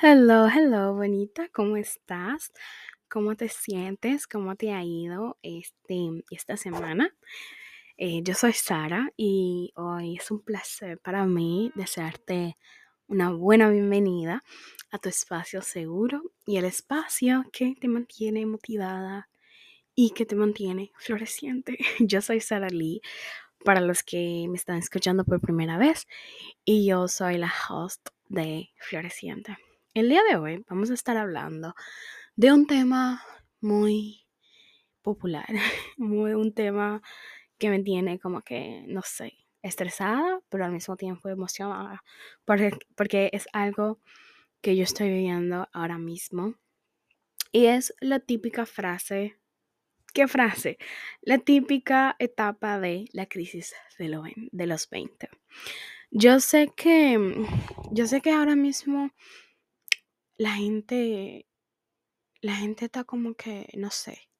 Hello, 0.00 0.46
hello, 0.48 0.94
bonita, 0.94 1.48
¿cómo 1.52 1.76
estás? 1.76 2.52
¿Cómo 3.08 3.34
te 3.34 3.48
sientes? 3.48 4.28
¿Cómo 4.28 4.54
te 4.54 4.72
ha 4.72 4.84
ido 4.84 5.38
este, 5.42 6.22
esta 6.30 6.56
semana? 6.56 7.12
Eh, 7.96 8.22
yo 8.22 8.34
soy 8.34 8.52
Sara 8.52 9.10
y 9.16 9.72
hoy 9.74 10.16
es 10.16 10.30
un 10.30 10.40
placer 10.44 10.98
para 10.98 11.26
mí 11.26 11.72
desearte 11.74 12.56
una 13.08 13.32
buena 13.32 13.70
bienvenida 13.70 14.44
a 14.92 14.98
tu 14.98 15.08
espacio 15.08 15.62
seguro 15.62 16.22
y 16.46 16.58
el 16.58 16.64
espacio 16.64 17.44
que 17.52 17.74
te 17.80 17.88
mantiene 17.88 18.46
motivada 18.46 19.28
y 19.96 20.10
que 20.10 20.26
te 20.26 20.36
mantiene 20.36 20.92
floreciente. 20.96 21.76
Yo 21.98 22.22
soy 22.22 22.40
Sara 22.40 22.68
Lee, 22.68 23.00
para 23.64 23.80
los 23.80 24.04
que 24.04 24.46
me 24.48 24.56
están 24.56 24.78
escuchando 24.78 25.24
por 25.24 25.40
primera 25.40 25.76
vez, 25.78 26.06
y 26.64 26.86
yo 26.86 27.08
soy 27.08 27.38
la 27.38 27.52
host 27.68 28.10
de 28.28 28.70
Floreciente. 28.76 29.58
El 29.94 30.10
día 30.10 30.22
de 30.28 30.36
hoy 30.36 30.64
vamos 30.68 30.90
a 30.90 30.94
estar 30.94 31.16
hablando 31.16 31.74
de 32.36 32.52
un 32.52 32.66
tema 32.66 33.22
muy 33.60 34.26
popular, 35.02 35.46
muy, 35.96 36.34
un 36.34 36.52
tema 36.52 37.02
que 37.58 37.70
me 37.70 37.82
tiene 37.82 38.18
como 38.18 38.42
que, 38.42 38.84
no 38.86 39.00
sé, 39.02 39.34
estresada, 39.62 40.40
pero 40.50 40.64
al 40.64 40.72
mismo 40.72 40.96
tiempo 40.96 41.28
emocionada, 41.28 42.04
porque, 42.44 42.70
porque 42.96 43.30
es 43.32 43.48
algo 43.52 43.98
que 44.60 44.76
yo 44.76 44.84
estoy 44.84 45.08
viviendo 45.08 45.68
ahora 45.72 45.98
mismo. 45.98 46.54
Y 47.50 47.66
es 47.66 47.94
la 48.00 48.20
típica 48.20 48.66
frase, 48.66 49.38
¿qué 50.12 50.28
frase? 50.28 50.76
La 51.22 51.38
típica 51.38 52.14
etapa 52.18 52.78
de 52.78 53.06
la 53.12 53.26
crisis 53.26 53.74
de, 53.98 54.08
lo, 54.08 54.22
de 54.36 54.66
los 54.66 54.90
20. 54.90 55.30
Yo 56.10 56.40
sé 56.40 56.70
que, 56.76 57.18
yo 57.90 58.06
sé 58.06 58.20
que 58.20 58.30
ahora 58.30 58.54
mismo 58.54 59.10
la 60.38 60.52
gente, 60.52 61.46
la 62.40 62.54
gente 62.54 62.86
está 62.86 63.04
como 63.04 63.34
que, 63.34 63.68
no 63.76 63.90
sé, 63.90 64.30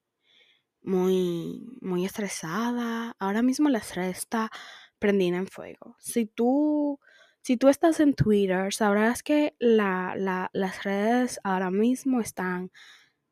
muy, 0.81 1.77
muy 1.81 2.05
estresada. 2.05 3.15
Ahora 3.19 3.41
mismo 3.41 3.69
la 3.69 3.79
estrés 3.79 4.17
está 4.17 4.49
prendida 4.97 5.37
en 5.37 5.47
fuego. 5.47 5.95
Si 5.99 6.25
tú, 6.25 6.99
si 7.41 7.57
tú 7.57 7.67
estás 7.67 7.99
en 7.99 8.15
Twitter, 8.15 8.73
sabrás 8.73 9.23
que 9.23 9.55
la, 9.59 10.15
la, 10.17 10.49
las 10.53 10.83
redes 10.83 11.39
ahora 11.43 11.69
mismo 11.69 12.21
están 12.21 12.71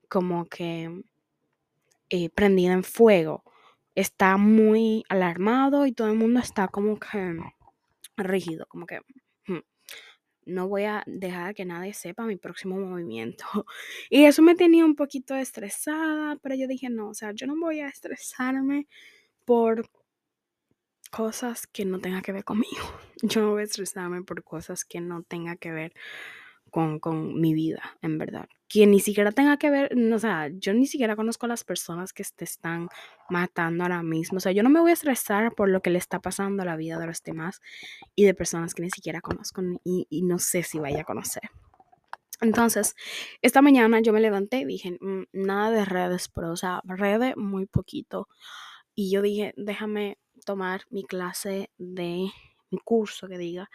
como 0.09 0.45
que 0.45 1.03
eh, 2.09 2.29
prendida 2.29 2.73
en 2.73 2.83
fuego. 2.83 3.43
Está 3.95 4.37
muy 4.37 5.03
alarmado 5.09 5.85
y 5.85 5.93
todo 5.93 6.07
el 6.09 6.15
mundo 6.15 6.39
está 6.41 6.67
como 6.67 6.99
que 6.99 7.39
rígido, 8.17 8.65
como 8.67 8.85
que 8.85 9.01
no 10.47 10.67
voy 10.67 10.83
a 10.83 11.03
dejar 11.05 11.53
que 11.53 11.65
nadie 11.65 11.93
sepa 11.93 12.25
mi 12.25 12.37
próximo 12.37 12.77
movimiento. 12.77 13.45
Y 14.09 14.25
eso 14.25 14.41
me 14.41 14.55
tenía 14.55 14.85
un 14.85 14.95
poquito 14.95 15.35
estresada, 15.35 16.37
pero 16.41 16.55
yo 16.55 16.67
dije, 16.67 16.89
no, 16.89 17.09
o 17.09 17.13
sea, 17.13 17.31
yo 17.33 17.47
no 17.47 17.55
voy 17.59 17.81
a 17.81 17.87
estresarme 17.87 18.87
por 19.45 19.89
cosas 21.11 21.67
que 21.67 21.85
no 21.85 21.99
tengan 21.99 22.21
que 22.21 22.31
ver 22.31 22.43
conmigo. 22.43 22.83
Yo 23.23 23.41
no 23.41 23.51
voy 23.51 23.61
a 23.61 23.65
estresarme 23.65 24.21
por 24.23 24.43
cosas 24.43 24.85
que 24.85 25.01
no 25.01 25.23
tengan 25.23 25.57
que 25.57 25.71
ver 25.71 25.93
con, 26.71 26.99
con, 26.99 27.39
mi 27.39 27.53
vida, 27.53 27.97
en 28.01 28.17
verdad. 28.17 28.47
Que 28.67 28.85
ni 28.85 28.99
siquiera 28.99 29.31
tenga 29.31 29.57
que 29.57 29.69
ver, 29.69 29.95
o 30.13 30.19
sea, 30.19 30.49
yo 30.49 30.73
ni 30.73 30.87
siquiera 30.87 31.15
conozco 31.15 31.47
las 31.47 31.63
personas 31.63 32.13
que 32.13 32.23
te 32.35 32.43
están 32.43 32.89
matando 33.29 33.83
ahora 33.83 34.03
mismo. 34.03 34.37
O 34.37 34.39
sea, 34.39 34.51
yo 34.51 34.63
no 34.63 34.69
me 34.69 34.79
voy 34.79 34.91
a 34.91 34.93
estresar 34.93 35.53
por 35.53 35.69
lo 35.69 35.81
que 35.81 35.89
le 35.89 35.99
está 35.99 36.19
pasando 36.19 36.63
a 36.63 36.65
la 36.65 36.75
vida 36.75 36.99
de 36.99 37.07
los 37.07 37.23
demás 37.23 37.61
y 38.15 38.25
de 38.25 38.33
personas 38.33 38.73
que 38.73 38.83
ni 38.83 38.89
siquiera 38.89 39.21
conozco 39.21 39.61
y, 39.83 40.07
y 40.09 40.23
no 40.23 40.39
sé 40.39 40.63
si 40.63 40.79
vaya 40.79 41.01
a 41.01 41.05
conocer. 41.05 41.43
Entonces, 42.39 42.95
esta 43.41 43.61
mañana 43.61 43.99
yo 44.01 44.13
me 44.13 44.21
levanté 44.21 44.59
y 44.59 44.65
dije, 44.65 44.97
mm, 44.99 45.23
nada 45.33 45.71
de 45.71 45.85
redes, 45.85 46.29
pero, 46.29 46.51
o 46.51 46.57
sea, 46.57 46.81
redes 46.83 47.35
muy 47.35 47.65
poquito. 47.65 48.27
Y 48.93 49.11
yo 49.11 49.21
dije, 49.21 49.53
déjame 49.57 50.19
tomar 50.45 50.81
mi 50.89 51.03
clase 51.03 51.71
de 51.77 52.29
mi 52.69 52.77
curso 52.83 53.27
que 53.27 53.37
diga 53.37 53.69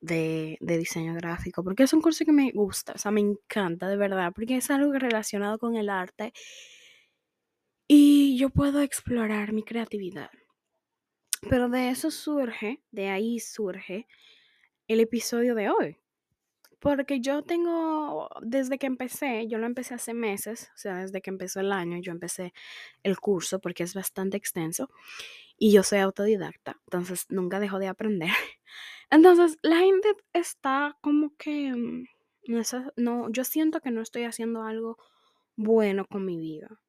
de, 0.00 0.58
de, 0.60 0.78
diseño 0.78 1.14
gráfico, 1.14 1.64
porque 1.64 1.84
es 1.84 1.92
un 1.92 2.00
curso 2.00 2.24
que 2.24 2.32
me 2.32 2.50
gusta, 2.52 2.92
o 2.94 2.98
sea, 2.98 3.10
me 3.10 3.20
encanta 3.20 3.88
de 3.88 3.96
verdad, 3.96 4.32
porque 4.34 4.56
es 4.56 4.70
algo 4.70 4.92
relacionado 4.92 5.58
con 5.58 5.76
el 5.76 5.88
arte 5.88 6.32
y 7.88 8.36
yo 8.38 8.50
puedo 8.50 8.80
explorar 8.80 9.52
mi 9.52 9.62
creatividad. 9.62 10.30
Pero 11.48 11.68
de 11.68 11.90
eso 11.90 12.10
surge, 12.10 12.82
de 12.90 13.08
ahí 13.08 13.38
surge 13.38 14.06
el 14.88 15.00
episodio 15.00 15.54
de 15.54 15.70
hoy. 15.70 15.96
Porque 16.80 17.20
yo 17.20 17.42
tengo, 17.42 18.28
desde 18.42 18.78
que 18.78 18.86
empecé, 18.86 19.46
yo 19.48 19.58
lo 19.58 19.66
empecé 19.66 19.94
hace 19.94 20.14
meses, 20.14 20.70
o 20.74 20.78
sea, 20.78 20.98
desde 20.98 21.22
que 21.22 21.30
empezó 21.30 21.60
el 21.60 21.72
año, 21.72 21.98
yo 22.00 22.12
empecé 22.12 22.52
el 23.02 23.18
curso 23.18 23.60
porque 23.60 23.82
es 23.82 23.94
bastante 23.94 24.36
extenso 24.36 24.90
y 25.58 25.72
yo 25.72 25.82
soy 25.82 26.00
autodidacta, 26.00 26.76
entonces 26.86 27.26
nunca 27.30 27.60
dejo 27.60 27.78
de 27.78 27.88
aprender. 27.88 28.30
Entonces, 29.10 29.58
la 29.62 29.78
gente 29.78 30.14
está 30.32 30.96
como 31.00 31.36
que, 31.36 31.72
mm, 31.72 32.04
no, 32.96 33.30
yo 33.30 33.44
siento 33.44 33.80
que 33.80 33.90
no 33.90 34.02
estoy 34.02 34.24
haciendo 34.24 34.62
algo 34.62 34.98
bueno 35.56 36.06
con 36.06 36.24
mi 36.24 36.36
vida. 36.38 36.80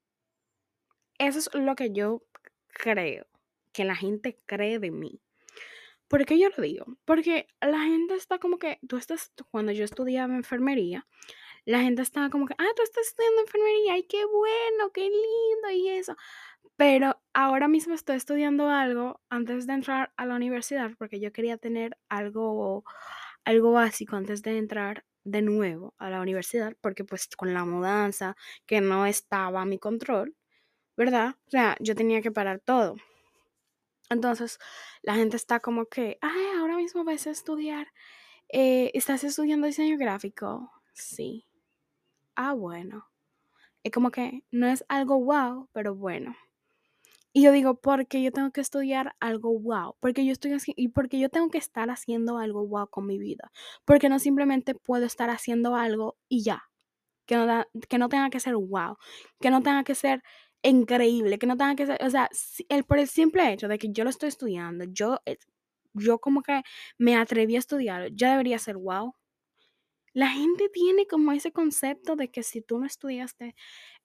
Eso 1.19 1.39
es 1.39 1.49
lo 1.53 1.75
que 1.75 1.91
yo 1.91 2.23
creo, 2.69 3.25
que 3.73 3.85
la 3.85 3.95
gente 3.95 4.37
cree 4.45 4.79
de 4.79 4.91
mí. 4.91 5.21
¿Por 6.07 6.25
qué 6.25 6.39
yo 6.39 6.49
lo 6.55 6.63
digo? 6.63 6.85
Porque 7.05 7.47
la 7.59 7.81
gente 7.81 8.15
está 8.15 8.39
como 8.39 8.59
que, 8.59 8.79
tú 8.87 8.97
estás, 8.97 9.31
cuando 9.51 9.71
yo 9.71 9.83
estudiaba 9.83 10.35
enfermería, 10.35 11.05
la 11.67 11.81
gente 11.81 12.01
estaba 12.01 12.29
como 12.29 12.45
que, 12.45 12.55
ah, 12.57 12.65
tú 12.77 12.81
estás 12.83 13.07
estudiando 13.07 13.41
enfermería, 13.41 13.93
ay, 13.93 14.03
qué 14.03 14.25
bueno, 14.25 14.91
qué 14.93 15.01
lindo 15.01 15.69
y 15.73 15.89
eso. 15.89 16.15
Pero 16.77 17.21
ahora 17.33 17.67
mismo 17.67 17.93
estoy 17.93 18.15
estudiando 18.17 18.69
algo 18.69 19.21
antes 19.29 19.67
de 19.67 19.73
entrar 19.73 20.13
a 20.17 20.25
la 20.25 20.35
universidad 20.35 20.91
porque 20.97 21.19
yo 21.19 21.33
quería 21.33 21.57
tener 21.57 21.97
algo, 22.09 22.85
algo 23.45 23.73
básico 23.73 24.15
antes 24.15 24.43
de 24.43 24.57
entrar 24.57 25.05
de 25.25 25.41
nuevo 25.41 25.93
a 25.97 26.09
la 26.09 26.21
universidad 26.21 26.73
porque 26.81 27.03
pues 27.03 27.27
con 27.35 27.53
la 27.53 27.65
mudanza 27.65 28.37
que 28.65 28.79
no 28.81 29.05
estaba 29.05 29.61
a 29.63 29.65
mi 29.65 29.77
control, 29.79 30.35
¿verdad? 30.97 31.35
O 31.47 31.51
sea, 31.51 31.77
yo 31.81 31.95
tenía 31.95 32.21
que 32.21 32.31
parar 32.31 32.61
todo. 32.61 32.95
Entonces, 34.09 34.59
la 35.01 35.15
gente 35.15 35.35
está 35.37 35.59
como 35.59 35.87
que, 35.87 36.17
ay, 36.21 36.45
ahora 36.59 36.77
mismo 36.77 37.03
vas 37.03 37.27
a 37.27 37.31
estudiar, 37.31 37.87
eh, 38.49 38.91
¿estás 38.93 39.23
estudiando 39.25 39.67
diseño 39.67 39.97
gráfico? 39.97 40.71
Sí. 40.93 41.46
Ah, 42.37 42.53
bueno. 42.53 43.05
Es 43.83 43.91
como 43.93 44.11
que 44.11 44.43
no 44.51 44.67
es 44.67 44.85
algo 44.89 45.19
wow, 45.23 45.69
pero 45.73 45.95
bueno. 45.95 46.35
Y 47.33 47.43
yo 47.43 47.51
digo, 47.51 47.75
porque 47.81 48.23
yo 48.23 48.31
tengo 48.31 48.51
que 48.51 48.61
estudiar 48.61 49.15
algo 49.19 49.59
wow, 49.59 49.95
porque 49.99 50.25
yo 50.25 50.31
estoy 50.31 50.57
y 50.75 50.89
porque 50.89 51.19
yo 51.19 51.29
tengo 51.29 51.49
que 51.49 51.59
estar 51.59 51.89
haciendo 51.91 52.37
algo 52.39 52.65
wow 52.67 52.87
con 52.89 53.05
mi 53.05 53.19
vida, 53.19 53.51
porque 53.85 54.09
no 54.09 54.19
simplemente 54.19 54.73
puedo 54.75 55.05
estar 55.05 55.29
haciendo 55.29 55.75
algo 55.75 56.17
y 56.29 56.43
ya, 56.43 56.63
que 57.27 57.37
no, 57.37 57.65
que 57.89 57.97
no 57.99 58.09
tenga 58.09 58.29
que 58.31 58.39
ser 58.41 58.55
wow, 58.55 58.97
que 59.41 59.51
no 59.51 59.61
tenga 59.63 59.83
que 59.83 59.95
ser 59.95 60.23
increíble, 60.63 61.39
que 61.39 61.47
no 61.47 61.57
tenga 61.57 61.75
que 61.75 61.87
ser, 61.87 61.99
o 62.03 62.09
sea, 62.09 62.29
el, 62.69 62.85
por 62.85 62.99
el 62.99 63.07
simple 63.09 63.53
hecho 63.53 63.67
de 63.69 63.79
que 63.79 63.91
yo 63.91 64.03
lo 64.05 64.09
estoy 64.11 64.29
estudiando, 64.29 64.85
yo, 64.85 65.19
yo 65.93 66.19
como 66.19 66.43
que 66.43 66.63
me 66.97 67.15
atreví 67.17 67.55
a 67.57 67.59
estudiar, 67.59 68.11
ya 68.13 68.31
debería 68.31 68.59
ser 68.59 68.77
wow. 68.77 69.13
La 70.17 70.29
gente 70.29 70.67
tiene 70.69 71.05
como 71.05 71.31
ese 71.31 71.51
concepto 71.51 72.15
de 72.15 72.31
que 72.31 72.41
si 72.41 72.63
tú 72.63 72.79
no 72.79 72.87
estudiaste 72.87 73.53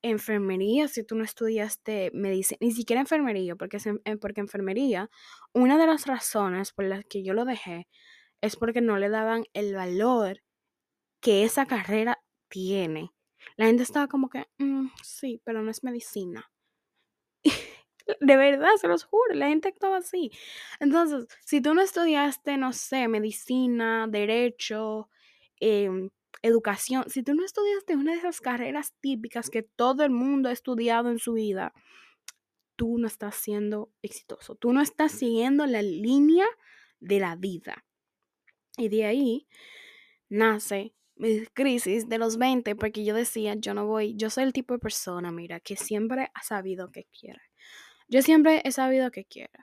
enfermería, 0.02 0.86
si 0.86 1.04
tú 1.04 1.14
no 1.14 1.24
estudiaste 1.24 2.10
medicina, 2.12 2.58
ni 2.60 2.72
siquiera 2.72 3.00
enfermería, 3.00 3.56
porque, 3.56 3.78
eh, 4.04 4.16
porque 4.18 4.42
enfermería, 4.42 5.08
una 5.54 5.78
de 5.78 5.86
las 5.86 6.04
razones 6.06 6.72
por 6.72 6.84
las 6.84 7.06
que 7.06 7.24
yo 7.24 7.32
lo 7.32 7.46
dejé 7.46 7.88
es 8.42 8.56
porque 8.56 8.82
no 8.82 8.98
le 8.98 9.08
daban 9.08 9.44
el 9.54 9.74
valor 9.74 10.42
que 11.22 11.44
esa 11.44 11.64
carrera 11.64 12.18
tiene. 12.50 13.14
La 13.56 13.64
gente 13.64 13.82
estaba 13.82 14.06
como 14.06 14.28
que, 14.28 14.44
mm, 14.58 14.88
sí, 15.02 15.40
pero 15.44 15.62
no 15.62 15.70
es 15.70 15.82
medicina. 15.82 16.52
de 18.20 18.36
verdad, 18.36 18.76
se 18.78 18.86
los 18.86 19.04
juro, 19.04 19.34
la 19.34 19.48
gente 19.48 19.68
actuaba 19.68 19.96
así. 19.96 20.30
Entonces, 20.78 21.26
si 21.46 21.62
tú 21.62 21.72
no 21.72 21.80
estudiaste, 21.80 22.58
no 22.58 22.74
sé, 22.74 23.08
medicina, 23.08 24.06
derecho, 24.10 25.08
eh, 25.62 25.88
educación, 26.42 27.04
si 27.08 27.22
tú 27.22 27.34
no 27.34 27.44
estudiaste 27.44 27.94
una 27.94 28.12
de 28.12 28.18
esas 28.18 28.40
carreras 28.40 28.94
típicas 29.00 29.48
que 29.48 29.62
todo 29.62 30.02
el 30.02 30.10
mundo 30.10 30.48
ha 30.48 30.52
estudiado 30.52 31.08
en 31.08 31.20
su 31.20 31.34
vida, 31.34 31.72
tú 32.74 32.98
no 32.98 33.06
estás 33.06 33.36
siendo 33.36 33.92
exitoso, 34.02 34.56
tú 34.56 34.72
no 34.72 34.82
estás 34.82 35.12
siguiendo 35.12 35.64
la 35.66 35.82
línea 35.82 36.46
de 36.98 37.20
la 37.20 37.36
vida. 37.36 37.84
Y 38.76 38.88
de 38.88 39.04
ahí 39.04 39.46
nace 40.28 40.94
mi 41.14 41.46
crisis 41.46 42.08
de 42.08 42.18
los 42.18 42.38
20, 42.38 42.74
porque 42.74 43.04
yo 43.04 43.14
decía, 43.14 43.54
yo 43.54 43.72
no 43.72 43.86
voy, 43.86 44.16
yo 44.16 44.28
soy 44.28 44.42
el 44.42 44.52
tipo 44.52 44.74
de 44.74 44.80
persona, 44.80 45.30
mira, 45.30 45.60
que 45.60 45.76
siempre 45.76 46.32
ha 46.34 46.42
sabido 46.42 46.90
que 46.90 47.04
quiere. 47.04 47.42
Yo 48.08 48.20
siempre 48.22 48.62
he 48.64 48.72
sabido 48.72 49.12
que 49.12 49.24
quiere. 49.24 49.60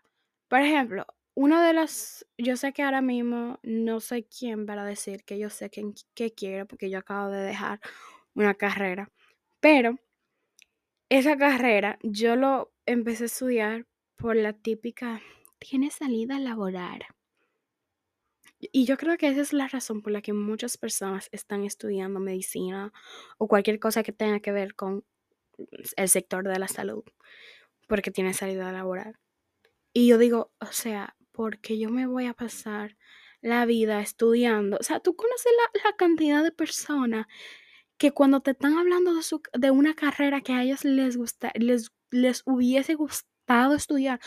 Por 0.48 0.62
ejemplo, 0.62 1.06
una 1.40 1.66
de 1.66 1.72
las, 1.72 2.28
yo 2.38 2.58
sé 2.58 2.74
que 2.74 2.84
ahora 2.84 3.02
mismo 3.02 3.60
no 3.64 4.02
sé 4.02 4.26
quién 4.26 4.66
para 4.66 4.84
decir 4.84 5.24
que 5.24 5.40
yo 5.40 5.50
sé 5.50 5.70
quién, 5.70 5.94
qué 6.14 6.34
quiero, 6.34 6.68
porque 6.68 6.90
yo 6.90 7.00
acabo 7.00 7.30
de 7.30 7.42
dejar 7.42 7.80
una 8.34 8.56
carrera, 8.56 9.10
pero 9.62 9.98
esa 11.08 11.38
carrera 11.38 11.98
yo 12.04 12.36
lo 12.36 12.74
empecé 12.86 13.24
a 13.24 13.28
estudiar 13.28 13.88
por 14.18 14.36
la 14.36 14.52
típica, 14.52 15.22
tiene 15.60 15.92
salida 15.92 16.40
laboral. 16.40 17.06
Y 18.60 18.84
yo 18.84 18.98
creo 18.98 19.18
que 19.18 19.30
esa 19.30 19.40
es 19.40 19.54
la 19.54 19.70
razón 19.70 20.02
por 20.02 20.12
la 20.12 20.22
que 20.22 20.34
muchas 20.34 20.78
personas 20.78 21.30
están 21.32 21.64
estudiando 21.64 22.20
medicina 22.20 22.92
o 23.38 23.48
cualquier 23.48 23.80
cosa 23.80 24.04
que 24.04 24.12
tenga 24.12 24.42
que 24.42 24.52
ver 24.52 24.76
con 24.76 25.06
el 25.96 26.10
sector 26.10 26.46
de 26.46 26.60
la 26.60 26.68
salud, 26.68 27.06
porque 27.88 28.12
tiene 28.12 28.34
salida 28.34 28.74
laboral. 28.74 29.18
Y 29.94 30.08
yo 30.08 30.18
digo, 30.18 30.52
o 30.60 30.68
sea, 30.74 31.16
porque 31.32 31.78
yo 31.80 31.90
me 31.90 32.08
voy 32.08 32.26
a 32.26 32.34
pasar 32.34 32.98
la 33.42 33.66
vida 33.66 34.02
estudiando. 34.02 34.78
O 34.80 34.84
sea, 34.84 35.00
tú 35.00 35.16
conoces 35.16 35.52
la, 35.84 35.96
cantidad 35.98 36.44
de 36.44 36.52
personas 36.52 37.28
que 37.98 38.12
cuando 38.12 38.42
te 38.42 38.52
están 38.52 38.78
hablando 38.78 39.14
de, 39.16 39.24
su, 39.24 39.42
de 39.54 39.72
una 39.72 39.94
carrera 39.96 40.42
que 40.42 40.54
a 40.54 40.64
ellos 40.64 40.86
les, 40.86 41.18
gusta, 41.18 41.52
les, 41.56 41.92
les 42.12 42.44
hubiese 42.46 42.96
gustado 42.96 43.76
estudiar, 43.76 44.20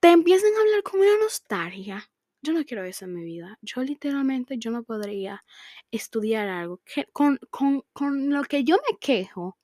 te 0.00 0.10
empiezan 0.10 0.50
a 0.56 0.60
hablar 0.60 0.82
con 0.82 1.00
una 1.00 1.16
nostalgia. 1.20 2.10
Yo 2.42 2.52
no 2.52 2.64
quiero 2.64 2.84
eso 2.84 3.06
en 3.06 3.14
mi 3.14 3.24
vida. 3.24 3.58
Yo 3.62 3.82
literalmente, 3.82 4.56
yo 4.58 4.70
no 4.70 4.84
podría 4.84 5.42
estudiar 5.90 6.48
algo 6.48 6.80
que, 6.84 7.06
con, 7.12 7.38
con, 7.50 7.82
con 7.92 8.30
lo 8.30 8.44
que 8.44 8.62
yo 8.64 8.76
me 8.88 8.98
quejo. 8.98 9.58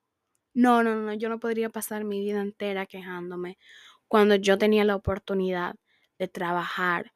No, 0.54 0.82
no, 0.82 0.96
no, 0.96 1.14
yo 1.14 1.28
no 1.28 1.40
podría 1.40 1.70
pasar 1.70 2.04
mi 2.04 2.20
vida 2.20 2.42
entera 2.42 2.86
quejándome 2.86 3.58
cuando 4.08 4.34
yo 4.34 4.58
tenía 4.58 4.84
la 4.84 4.96
oportunidad 4.96 5.74
de 6.22 6.28
trabajar, 6.28 7.12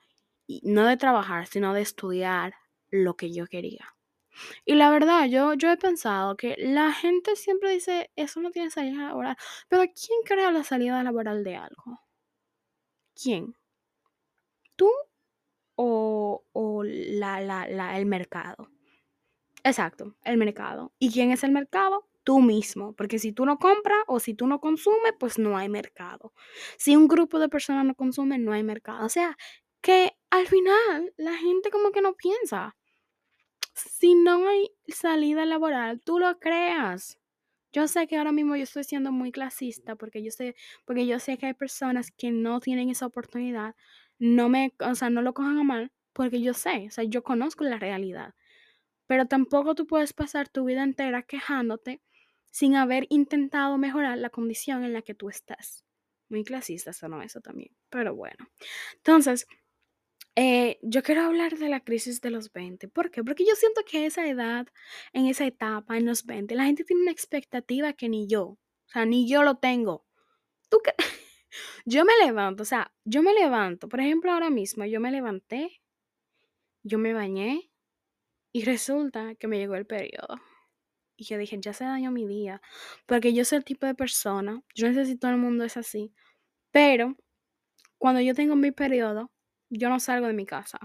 y 0.49 0.61
no 0.64 0.85
de 0.85 0.97
trabajar, 0.97 1.47
sino 1.47 1.73
de 1.75 1.82
estudiar 1.82 2.55
lo 2.91 3.14
que 3.17 3.32
yo 3.32 3.47
quería. 3.47 3.94
Y 4.64 4.75
la 4.75 4.91
verdad, 4.91 5.26
yo, 5.26 5.55
yo 5.55 5.70
he 5.70 5.76
pensado 5.76 6.37
que 6.37 6.56
la 6.58 6.93
gente 6.93 7.37
siempre 7.37 7.70
dice, 7.70 8.11
eso 8.17 8.41
no 8.41 8.50
tiene 8.50 8.70
salida 8.70 9.08
laboral, 9.08 9.37
pero 9.69 9.85
¿quién 9.85 10.19
crea 10.25 10.50
la 10.50 10.64
salida 10.64 11.03
laboral 11.05 11.44
de 11.44 11.55
algo? 11.56 12.00
¿Quién? 13.14 13.55
¿Tú 14.75 14.91
o, 15.76 16.44
o 16.52 16.82
la, 16.85 17.41
la, 17.41 17.69
la, 17.69 17.97
el 17.99 18.06
mercado? 18.06 18.69
Exacto, 19.62 20.17
el 20.25 20.37
mercado. 20.37 20.93
¿Y 20.99 21.12
quién 21.12 21.31
es 21.31 21.44
el 21.44 21.52
mercado? 21.52 22.06
Tú 22.26 22.40
mismo, 22.40 22.93
porque 22.94 23.20
si 23.20 23.31
tú 23.31 23.46
no 23.46 23.56
compras 23.56 24.00
o 24.08 24.19
si 24.19 24.34
tú 24.34 24.49
no 24.49 24.61
consumes, 24.61 25.12
pues 25.17 25.38
no 25.38 25.56
hay 25.56 25.69
mercado. 25.69 26.32
Si 26.76 26.96
un 26.96 27.06
grupo 27.06 27.38
de 27.38 27.49
personas 27.49 27.84
no 27.87 27.94
consume, 27.94 28.37
no 28.37 28.52
hay 28.52 28.64
mercado. 28.64 29.06
O 29.06 29.08
sea, 29.08 29.38
que 29.81 30.17
al 30.31 30.49
final 30.49 31.14
la 31.17 31.37
gente 31.37 31.70
como 31.70 31.93
que 31.93 32.00
no 32.02 32.14
piensa. 32.14 32.76
Si 33.75 34.17
no 34.17 34.49
hay 34.49 34.73
salida 34.88 35.46
laboral, 35.46 36.00
tú 36.00 36.19
lo 36.19 36.37
creas. 36.40 37.20
Yo 37.73 37.87
sé 37.87 38.08
que 38.08 38.17
ahora 38.17 38.32
mismo 38.32 38.56
yo 38.56 38.64
estoy 38.64 38.82
siendo 38.82 39.12
muy 39.12 39.31
clasista 39.31 39.94
porque 39.94 40.20
yo 40.25 40.32
sé, 40.32 40.56
porque 40.84 41.06
yo 41.06 41.20
sé 41.20 41.38
que 41.38 41.46
hay 41.46 41.55
personas 41.55 42.11
que 42.11 42.32
no 42.32 42.58
tienen 42.58 42.90
esa 42.90 43.06
oportunidad. 43.06 43.76
No 44.19 44.49
me, 44.49 44.75
o 44.81 44.96
sea, 44.96 45.11
no 45.11 45.23
lo 45.23 45.32
cojan 45.32 45.58
a 45.58 45.62
mal 45.62 45.93
porque 46.12 46.40
yo 46.43 46.55
sé, 46.55 46.87
o 46.88 46.90
sea, 46.90 47.05
yo 47.05 47.23
conozco 47.23 47.62
la 47.62 47.78
realidad. 47.78 48.34
Pero 49.06 49.26
tampoco 49.26 49.76
tú 49.76 49.87
puedes 49.87 50.12
pasar 50.12 50.49
tu 50.49 50.64
vida 50.64 50.82
entera 50.82 51.23
quejándote 51.23 52.02
sin 52.56 52.75
haber 52.75 53.06
intentado 53.11 53.76
mejorar 53.76 54.17
la 54.17 54.31
condición 54.31 54.82
en 54.82 54.94
la 54.94 55.03
que 55.03 55.14
tú 55.14 55.29
estás. 55.29 55.85
Muy 56.31 56.43
clasista 56.43 56.94
sonó 56.94 57.20
eso 57.20 57.43
también, 57.43 57.76
pero 57.91 58.14
bueno. 58.14 58.49
Entonces, 58.94 59.47
eh, 60.37 60.79
yo 60.81 61.03
quiero 61.03 61.20
hablar 61.20 61.58
de 61.58 61.69
la 61.69 61.81
crisis 61.81 62.23
de 62.23 62.31
los 62.31 62.50
20. 62.55 62.88
¿Por 62.88 63.11
qué? 63.11 63.23
Porque 63.23 63.44
yo 63.44 63.55
siento 63.56 63.82
que 63.85 64.06
esa 64.06 64.26
edad, 64.26 64.67
en 65.12 65.26
esa 65.26 65.44
etapa, 65.44 65.99
en 65.99 66.06
los 66.06 66.25
20, 66.25 66.55
la 66.55 66.64
gente 66.64 66.85
tiene 66.85 67.03
una 67.03 67.11
expectativa 67.11 67.93
que 67.93 68.08
ni 68.08 68.26
yo, 68.26 68.44
o 68.44 68.59
sea, 68.87 69.05
ni 69.05 69.29
yo 69.29 69.43
lo 69.43 69.59
tengo. 69.59 70.06
¿Tú 70.70 70.79
qué? 70.82 70.94
yo 71.85 72.06
me 72.06 72.12
levanto, 72.25 72.62
o 72.62 72.67
sea, 72.67 72.91
yo 73.05 73.23
me 73.23 73.35
levanto, 73.35 73.87
por 73.87 74.00
ejemplo, 74.00 74.32
ahora 74.32 74.49
mismo, 74.49 74.87
yo 74.87 74.99
me 74.99 75.11
levanté, 75.11 75.82
yo 76.82 76.97
me 76.97 77.12
bañé 77.12 77.70
y 78.50 78.64
resulta 78.64 79.35
que 79.35 79.47
me 79.47 79.59
llegó 79.59 79.75
el 79.75 79.85
periodo. 79.85 80.41
Y 81.16 81.24
yo 81.24 81.38
dije, 81.38 81.58
ya 81.60 81.72
se 81.72 81.84
dañó 81.84 82.10
mi 82.10 82.26
día. 82.26 82.60
Porque 83.06 83.32
yo 83.34 83.44
soy 83.44 83.58
el 83.58 83.64
tipo 83.64 83.86
de 83.86 83.94
persona, 83.94 84.62
yo 84.74 84.90
no 84.90 85.04
sé 85.04 85.16
todo 85.16 85.30
el 85.30 85.38
mundo 85.38 85.64
es 85.64 85.76
así, 85.76 86.12
pero 86.72 87.16
cuando 87.98 88.20
yo 88.20 88.34
tengo 88.34 88.56
mi 88.56 88.72
periodo, 88.72 89.32
yo 89.70 89.88
no 89.88 90.00
salgo 90.00 90.26
de 90.28 90.32
mi 90.34 90.46
casa. 90.46 90.78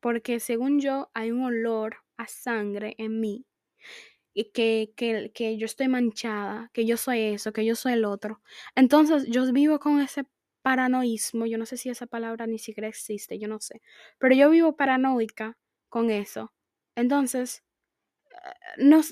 Porque 0.00 0.40
según 0.40 0.80
yo, 0.80 1.10
hay 1.14 1.30
un 1.32 1.44
olor 1.44 1.98
a 2.16 2.28
sangre 2.28 2.94
en 2.98 3.20
mí. 3.20 3.46
Y 4.34 4.52
que, 4.52 4.92
que, 4.96 5.32
que 5.34 5.56
yo 5.58 5.66
estoy 5.66 5.88
manchada, 5.88 6.70
que 6.72 6.86
yo 6.86 6.96
soy 6.96 7.20
eso, 7.20 7.52
que 7.52 7.64
yo 7.64 7.74
soy 7.74 7.94
el 7.94 8.04
otro. 8.04 8.40
Entonces 8.76 9.26
yo 9.28 9.50
vivo 9.52 9.80
con 9.80 10.00
ese 10.00 10.24
paranoísmo, 10.62 11.46
yo 11.46 11.58
no 11.58 11.66
sé 11.66 11.76
si 11.76 11.88
esa 11.90 12.06
palabra 12.06 12.46
ni 12.46 12.58
siquiera 12.58 12.88
existe, 12.88 13.38
yo 13.38 13.48
no 13.48 13.58
sé, 13.60 13.80
pero 14.18 14.34
yo 14.34 14.50
vivo 14.50 14.76
paranoica 14.76 15.56
con 15.88 16.10
eso. 16.10 16.52
Entonces, 16.94 17.64
no, 18.78 19.02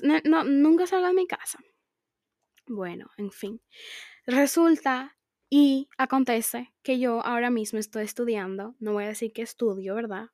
nunca 0.43 0.87
salgo 0.87 1.07
de 1.07 1.13
mi 1.13 1.27
casa. 1.27 1.59
Bueno, 2.67 3.09
en 3.17 3.31
fin. 3.31 3.61
Resulta 4.25 5.17
y 5.49 5.89
acontece 5.97 6.73
que 6.83 6.99
yo 6.99 7.25
ahora 7.25 7.49
mismo 7.49 7.79
estoy 7.79 8.03
estudiando, 8.03 8.75
no 8.79 8.93
voy 8.93 9.05
a 9.05 9.09
decir 9.09 9.31
que 9.33 9.41
estudio, 9.41 9.95
¿verdad? 9.95 10.27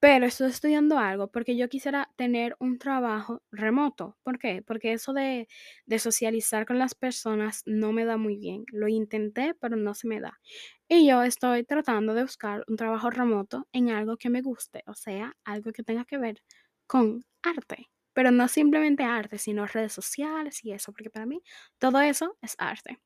Pero 0.00 0.26
estoy 0.26 0.50
estudiando 0.50 0.98
algo 0.98 1.30
porque 1.32 1.56
yo 1.56 1.68
quisiera 1.68 2.10
tener 2.16 2.56
un 2.60 2.78
trabajo 2.78 3.42
remoto. 3.50 4.18
¿Por 4.22 4.38
qué? 4.38 4.62
Porque 4.62 4.92
eso 4.92 5.12
de, 5.14 5.48
de 5.86 5.98
socializar 5.98 6.66
con 6.66 6.78
las 6.78 6.94
personas 6.94 7.62
no 7.66 7.92
me 7.92 8.04
da 8.04 8.16
muy 8.18 8.36
bien. 8.36 8.64
Lo 8.72 8.88
intenté, 8.88 9.54
pero 9.54 9.76
no 9.76 9.94
se 9.94 10.08
me 10.08 10.20
da. 10.20 10.40
Y 10.88 11.08
yo 11.08 11.22
estoy 11.22 11.64
tratando 11.64 12.14
de 12.14 12.22
buscar 12.22 12.64
un 12.68 12.76
trabajo 12.76 13.10
remoto 13.10 13.68
en 13.72 13.90
algo 13.90 14.16
que 14.18 14.30
me 14.30 14.42
guste, 14.42 14.82
o 14.86 14.94
sea, 14.94 15.36
algo 15.44 15.72
que 15.72 15.82
tenga 15.82 16.04
que 16.04 16.18
ver 16.18 16.42
con 16.86 17.24
arte 17.42 17.88
pero 18.16 18.30
no 18.30 18.48
simplemente 18.48 19.02
arte, 19.02 19.36
sino 19.36 19.66
redes 19.66 19.92
sociales 19.92 20.64
y 20.64 20.72
eso, 20.72 20.90
porque 20.90 21.10
para 21.10 21.26
mí 21.26 21.42
todo 21.78 22.00
eso 22.00 22.38
es 22.40 22.54
arte. 22.56 22.98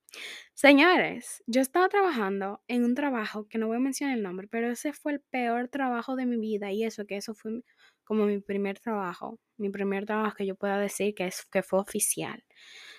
Señores, 0.54 1.42
yo 1.48 1.60
estaba 1.60 1.88
trabajando 1.88 2.62
en 2.68 2.84
un 2.84 2.94
trabajo 2.94 3.48
que 3.48 3.58
no 3.58 3.66
voy 3.66 3.78
a 3.78 3.80
mencionar 3.80 4.16
el 4.16 4.22
nombre, 4.22 4.46
pero 4.46 4.70
ese 4.70 4.92
fue 4.92 5.14
el 5.14 5.20
peor 5.20 5.66
trabajo 5.66 6.14
de 6.14 6.26
mi 6.26 6.38
vida 6.38 6.70
y 6.70 6.84
eso, 6.84 7.06
que 7.06 7.16
eso 7.16 7.34
fue 7.34 7.62
como 8.04 8.26
mi 8.26 8.38
primer 8.40 8.78
trabajo, 8.78 9.40
mi 9.56 9.68
primer 9.68 10.06
trabajo 10.06 10.36
que 10.36 10.46
yo 10.46 10.54
pueda 10.54 10.78
decir 10.78 11.12
que, 11.16 11.26
es, 11.26 11.44
que 11.46 11.64
fue 11.64 11.80
oficial. 11.80 12.44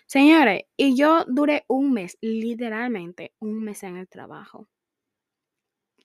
Señores, 0.06 0.64
y 0.76 0.98
yo 0.98 1.24
duré 1.30 1.64
un 1.70 1.94
mes, 1.94 2.18
literalmente 2.20 3.32
un 3.40 3.64
mes 3.64 3.84
en 3.84 3.96
el 3.96 4.10
trabajo. 4.10 4.68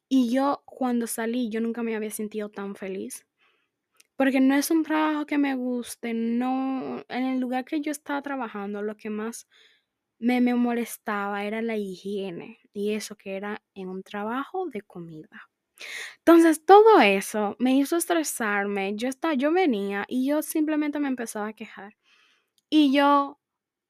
Y 0.09 0.33
yo 0.33 0.63
cuando 0.67 1.09
salí, 1.09 1.51
yo 1.51 1.61
nunca 1.61 1.83
me 1.83 1.97
había 1.97 2.13
sentido 2.13 2.49
tan 2.49 2.77
feliz. 2.77 3.27
Porque 4.17 4.41
no 4.41 4.55
es 4.55 4.71
un 4.71 4.83
trabajo 4.83 5.27
que 5.27 5.39
me 5.39 5.55
guste, 5.55 6.15
no, 6.15 7.05
en 7.09 7.25
el 7.25 7.41
lugar 7.41 7.65
que 7.65 7.81
yo 7.81 7.93
estaba 7.93 8.23
trabajando, 8.23 8.83
lo 8.83 8.97
que 8.97 9.11
más 9.11 9.47
me, 10.19 10.41
me 10.41 10.55
molestaba 10.55 11.45
era 11.45 11.63
la 11.63 11.77
higiene 11.77 12.59
y 12.73 12.93
eso 12.93 13.17
que 13.17 13.37
era 13.37 13.63
en 13.75 13.89
un 13.89 14.03
trabajo 14.03 14.67
de 14.71 14.83
comida. 14.83 15.49
Entonces, 16.19 16.65
todo 16.65 17.01
eso 17.01 17.57
me 17.59 17.77
hizo 17.77 17.97
estresarme. 17.97 18.95
Yo 18.97 19.09
estaba, 19.09 19.35
yo 19.35 19.53
venía 19.53 20.05
y 20.09 20.27
yo 20.29 20.43
simplemente 20.43 20.99
me 21.01 21.09
empezaba 21.09 21.49
a 21.49 21.53
quejar. 21.53 21.97
Y 22.71 22.93
yo 22.93 23.39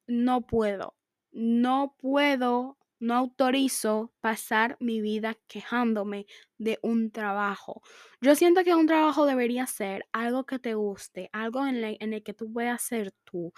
no 0.06 0.42
puedo, 0.46 0.96
no 1.32 1.96
puedo 1.98 2.78
no 2.98 3.14
autorizo 3.14 4.12
pasar 4.20 4.76
mi 4.80 5.00
vida 5.00 5.36
quejándome 5.46 6.26
de 6.58 6.78
un 6.82 7.10
trabajo. 7.10 7.82
Yo 8.20 8.34
siento 8.34 8.64
que 8.64 8.74
un 8.74 8.86
trabajo 8.86 9.26
debería 9.26 9.66
ser 9.66 10.06
algo 10.12 10.44
que 10.46 10.58
te 10.58 10.74
guste, 10.74 11.28
algo 11.32 11.66
en, 11.66 11.84
el 11.84 12.22
que 12.22 12.34
tú 12.34 12.52
puedas 12.52 12.82
ser 12.82 13.12
tú, 13.24 13.52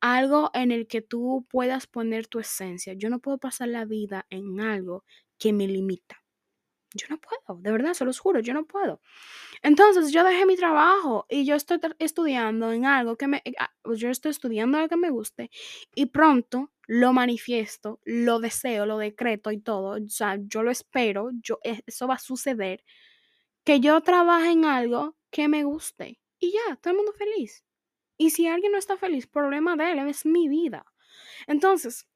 algo 0.00 0.50
en 0.54 0.72
el 0.72 0.86
que 0.86 1.02
tú 1.02 1.46
puedas 1.50 1.86
poner 1.86 2.26
tu 2.26 2.38
esencia. 2.38 2.94
Yo 2.94 3.10
no 3.10 3.20
puedo 3.20 3.38
pasar 3.38 3.68
la 3.68 3.84
vida 3.84 4.26
en 4.30 4.60
algo 4.60 5.04
que 5.38 5.52
me 5.52 5.66
limita. 5.66 6.21
Yo 6.94 7.06
no 7.08 7.18
puedo, 7.18 7.60
de 7.60 7.72
verdad, 7.72 7.94
se 7.94 8.04
los 8.04 8.18
juro, 8.18 8.40
yo 8.40 8.54
no 8.54 8.64
puedo. 8.66 9.00
Entonces 9.62 10.12
yo 10.12 10.24
dejé 10.24 10.44
mi 10.46 10.56
trabajo 10.56 11.26
y 11.28 11.44
yo 11.44 11.54
estoy 11.54 11.78
estudiando 11.98 12.72
en 12.72 12.84
algo 12.84 13.16
que 13.16 13.28
me, 13.28 13.42
ah, 13.58 13.72
yo 13.94 14.10
estoy 14.10 14.30
estudiando 14.30 14.78
algo 14.78 14.88
que 14.88 14.96
me 14.96 15.10
guste 15.10 15.50
y 15.94 16.06
pronto 16.06 16.72
lo 16.86 17.12
manifiesto, 17.12 18.00
lo 18.04 18.40
deseo, 18.40 18.86
lo 18.86 18.98
decreto 18.98 19.52
y 19.52 19.58
todo. 19.60 20.02
O 20.04 20.08
sea, 20.08 20.38
yo 20.40 20.62
lo 20.62 20.70
espero, 20.70 21.30
yo, 21.42 21.58
e, 21.64 21.82
eso 21.86 22.06
va 22.06 22.14
a 22.14 22.18
suceder. 22.18 22.84
Que 23.64 23.80
yo 23.80 24.00
trabaje 24.02 24.50
en 24.50 24.64
algo 24.64 25.16
que 25.30 25.48
me 25.48 25.64
guste 25.64 26.20
y 26.38 26.52
ya, 26.52 26.76
todo 26.76 26.92
el 26.92 26.96
mundo 26.98 27.12
feliz. 27.12 27.64
Y 28.18 28.30
si 28.30 28.48
alguien 28.48 28.72
no 28.72 28.78
está 28.78 28.96
feliz, 28.96 29.26
problema 29.26 29.76
de 29.76 29.92
él, 29.92 29.98
es 30.08 30.26
mi 30.26 30.48
vida. 30.48 30.86
Entonces, 31.46 32.08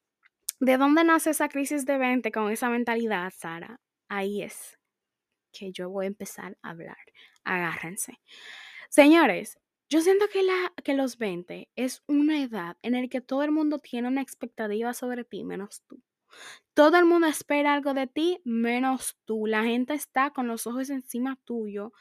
¿de 0.60 0.76
dónde 0.78 1.04
nace 1.04 1.30
esa 1.30 1.48
crisis 1.48 1.86
de 1.86 1.98
20 1.98 2.32
con 2.32 2.50
esa 2.50 2.68
mentalidad, 2.70 3.32
Sara? 3.36 3.80
Ahí 4.08 4.42
es. 4.42 4.78
que 5.52 5.72
yo 5.72 5.90
voy 5.90 6.06
a 6.06 6.08
empezar 6.08 6.58
a 6.62 6.70
hablar. 6.70 6.98
Agárrense. 7.44 8.20
Señores, 8.90 9.58
yo 9.88 10.00
siento 10.02 10.26
que, 10.28 10.42
la, 10.42 10.72
que 10.84 10.94
los 10.94 11.18
20 11.18 11.70
es 11.76 12.02
una 12.06 12.42
edad 12.42 12.76
en 12.82 12.92
la 12.94 13.08
que 13.08 13.20
todo 13.20 13.42
el 13.44 13.52
mundo 13.52 13.78
tiene 13.78 14.08
una 14.08 14.22
expectativa 14.22 14.92
sobre 14.94 15.24
ti, 15.24 15.44
menos 15.44 15.82
tú. 15.88 16.02
Todo 16.74 16.98
el 16.98 17.06
mundo 17.06 17.26
espera 17.28 17.74
algo 17.74 17.94
de 17.94 18.06
ti, 18.06 18.40
menos 18.44 19.16
tú. 19.24 19.46
La 19.46 19.64
gente 19.64 19.94
está 19.94 20.30
con 20.30 20.48
los 20.48 20.66
ojos 20.66 20.90
encima 20.90 21.36
tuyo 21.44 21.92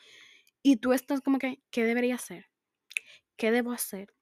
y 0.63 0.77
tú 0.77 0.93
estás 0.93 1.21
como 1.21 1.39
que, 1.39 1.61
¿qué 1.71 1.83
debería 1.85 2.15
hacer? 2.15 2.47
¿Qué 3.37 3.51
debo 3.51 3.71
hacer? 3.71 4.13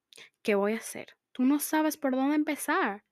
¿Qué 0.42 0.54
voy 0.54 0.74
a 0.74 0.78
hacer? 0.78 1.16
Tú 1.32 1.44
no 1.44 1.58
sabes 1.60 1.96
por 1.96 2.14
dónde 2.14 2.36
empezar. 2.36 3.04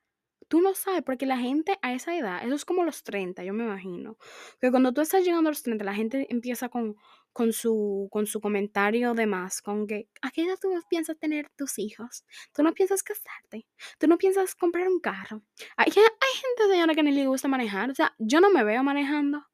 Tú 0.49 0.61
no 0.61 0.75
sabes, 0.75 1.03
porque 1.03 1.27
la 1.27 1.39
gente 1.39 1.79
a 1.83 1.93
esa 1.95 2.17
edad, 2.17 2.45
eso 2.45 2.55
es 2.55 2.65
como 2.65 2.85
los 2.85 3.03
30, 3.03 3.45
yo 3.45 3.53
me 3.53 3.65
imagino. 3.65 4.17
Que 4.61 4.71
cuando 4.71 4.93
tú 4.93 5.01
estás 5.01 5.25
llegando 5.25 5.49
a 5.49 5.53
los 5.53 5.63
30, 5.63 5.85
la 5.85 5.95
gente 5.95 6.27
empieza 6.31 6.69
con, 6.69 6.97
con, 7.33 7.53
su, 7.53 8.09
con 8.11 8.27
su 8.27 8.41
comentario 8.41 9.15
de 9.15 9.27
más, 9.27 9.63
con 9.63 9.87
que, 9.87 10.09
¿a 10.21 10.31
qué 10.31 10.45
edad 10.45 10.59
tú 10.61 10.69
piensas 10.89 11.19
tener 11.19 11.49
tus 11.57 11.79
hijos? 11.79 12.25
Tú 12.55 12.63
no 12.63 12.73
piensas 12.75 13.03
casarte, 13.03 13.67
tú 13.99 14.07
no 14.07 14.19
piensas 14.19 14.55
comprar 14.55 14.89
un 14.89 15.01
carro. 15.01 15.43
Hay, 15.77 15.91
hay 15.91 15.93
gente, 15.95 16.73
señora, 16.73 16.95
que 16.95 17.03
ni 17.03 17.13
le 17.13 17.27
gusta 17.27 17.49
manejar. 17.49 17.91
O 17.91 17.95
sea, 17.95 18.15
yo 18.19 18.41
no 18.41 18.51
me 18.51 18.65
veo 18.65 18.83
manejando. 18.83 19.47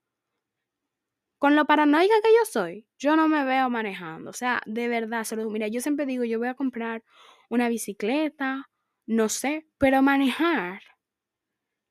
Con 1.38 1.54
lo 1.54 1.66
paranoica 1.66 2.14
que 2.22 2.30
yo 2.30 2.44
soy, 2.44 2.88
yo 2.98 3.14
no 3.14 3.28
me 3.28 3.44
veo 3.44 3.70
manejando. 3.70 4.30
O 4.30 4.32
sea, 4.32 4.60
de 4.66 4.88
verdad, 4.88 5.22
se 5.22 5.36
lo 5.36 5.48
Mira, 5.48 5.68
yo 5.68 5.80
siempre 5.80 6.04
digo, 6.04 6.24
yo 6.24 6.38
voy 6.40 6.48
a 6.48 6.54
comprar 6.54 7.04
una 7.48 7.68
bicicleta, 7.68 8.68
no 9.08 9.28
sé, 9.28 9.66
pero 9.78 10.02
manejar, 10.02 10.82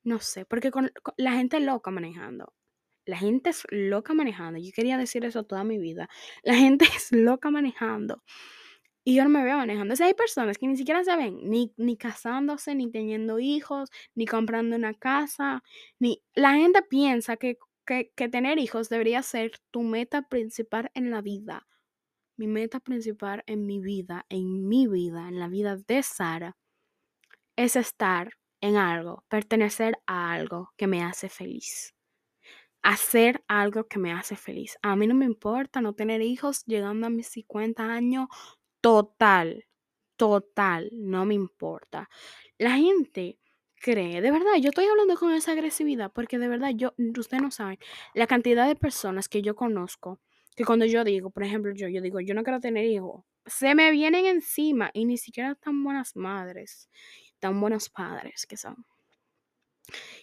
no 0.04 0.20
sé, 0.20 0.46
porque 0.46 0.70
la 1.16 1.32
gente 1.32 1.60
loca 1.60 1.90
manejando. 1.90 2.54
La 3.04 3.18
gente 3.18 3.50
es 3.50 3.66
loca 3.70 4.14
manejando. 4.14 4.58
Yo 4.58 4.70
quería 4.74 4.98
decir 4.98 5.24
eso 5.24 5.44
toda 5.44 5.64
mi 5.64 5.78
vida. 5.78 6.08
La 6.42 6.54
gente 6.54 6.84
es 6.96 7.12
loca 7.12 7.50
manejando. 7.50 8.22
Y 9.04 9.16
yo 9.16 9.24
no 9.24 9.30
me 9.30 9.42
veo 9.44 9.56
manejando. 9.56 9.94
O 9.94 9.96
sea, 9.96 10.06
hay 10.06 10.14
personas 10.14 10.58
que 10.58 10.66
ni 10.66 10.76
siquiera 10.76 11.02
se 11.04 11.16
ven 11.16 11.38
ni, 11.42 11.72
ni 11.78 11.96
casándose, 11.96 12.74
ni 12.74 12.90
teniendo 12.90 13.38
hijos, 13.38 13.90
ni 14.14 14.26
comprando 14.26 14.76
una 14.76 14.94
casa. 14.94 15.62
Ni... 15.98 16.22
La 16.34 16.54
gente 16.54 16.82
piensa 16.82 17.36
que 17.36 17.58
que, 17.88 18.28
tener 18.28 18.58
hijos 18.58 18.90
debería 18.90 19.22
ser 19.22 19.52
tu 19.70 19.82
meta 19.82 20.28
principal 20.28 20.90
en 20.94 21.10
la 21.10 21.22
vida. 21.22 21.66
Mi 22.36 22.46
meta 22.46 22.80
principal 22.80 23.42
en 23.46 23.66
mi 23.66 23.80
vida, 23.80 24.26
en 24.28 24.68
mi 24.68 24.86
vida, 24.86 25.28
en 25.28 25.38
la 25.38 25.48
vida 25.48 25.76
de 25.76 26.02
Sara, 26.02 26.56
es 27.58 27.74
estar 27.74 28.34
en 28.60 28.76
algo, 28.76 29.24
pertenecer 29.28 29.98
a 30.06 30.32
algo 30.32 30.70
que 30.76 30.86
me 30.86 31.02
hace 31.02 31.28
feliz. 31.28 31.92
Hacer 32.82 33.42
algo 33.48 33.88
que 33.88 33.98
me 33.98 34.12
hace 34.12 34.36
feliz. 34.36 34.78
A 34.80 34.94
mí 34.94 35.08
no 35.08 35.14
me 35.16 35.24
importa 35.24 35.80
no 35.80 35.92
tener 35.92 36.22
hijos 36.22 36.64
llegando 36.66 37.08
a 37.08 37.10
mis 37.10 37.26
50 37.28 37.92
años. 37.92 38.28
Total, 38.80 39.66
total, 40.16 40.90
no 40.92 41.24
me 41.24 41.34
importa. 41.34 42.08
La 42.58 42.72
gente 42.72 43.40
cree, 43.76 44.20
de 44.20 44.30
verdad, 44.30 44.54
yo 44.60 44.68
estoy 44.70 44.86
hablando 44.86 45.16
con 45.16 45.32
esa 45.32 45.52
agresividad 45.52 46.12
porque 46.12 46.38
de 46.38 46.48
verdad, 46.48 46.70
yo, 46.76 46.94
usted 47.18 47.38
no 47.38 47.50
sabe 47.50 47.80
la 48.14 48.28
cantidad 48.28 48.68
de 48.68 48.76
personas 48.76 49.28
que 49.28 49.42
yo 49.42 49.56
conozco, 49.56 50.20
que 50.56 50.64
cuando 50.64 50.86
yo 50.86 51.02
digo, 51.04 51.30
por 51.30 51.42
ejemplo, 51.44 51.72
yo, 51.74 51.88
yo 51.88 52.00
digo, 52.02 52.20
yo 52.20 52.34
no 52.34 52.44
quiero 52.44 52.60
tener 52.60 52.84
hijos, 52.86 53.24
se 53.46 53.74
me 53.74 53.90
vienen 53.90 54.26
encima 54.26 54.90
y 54.94 55.04
ni 55.06 55.16
siquiera 55.18 55.54
tan 55.56 55.82
buenas 55.84 56.16
madres, 56.16 56.88
tan 57.38 57.60
buenos 57.60 57.88
padres 57.88 58.46
que 58.46 58.56
son. 58.56 58.84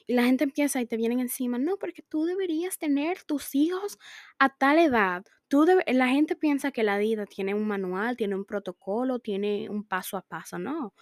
Y 0.08 0.14
la 0.14 0.24
gente 0.24 0.44
empieza 0.44 0.82
y 0.82 0.86
te 0.86 0.98
vienen 0.98 1.20
encima, 1.20 1.58
no, 1.58 1.78
porque 1.78 2.02
tú 2.04 2.26
deberías 2.26 2.78
tener 2.78 3.24
tus 3.24 3.56
hijos 3.56 3.98
a 4.40 4.56
tal 4.56 4.80
edad. 4.80 5.26
Tú 5.48 5.66
la 5.88 6.08
gente 6.08 6.36
piensa 6.36 6.72
que 6.72 6.84
la 6.84 6.98
vida 6.98 7.26
tiene 7.26 7.54
un 7.54 7.68
manual, 7.68 8.18
tiene 8.18 8.36
un 8.36 8.46
protocolo, 8.46 9.20
tiene 9.20 9.70
un 9.70 9.84
paso 9.84 10.18
a 10.18 10.22
paso, 10.22 10.60
no. 10.60 10.94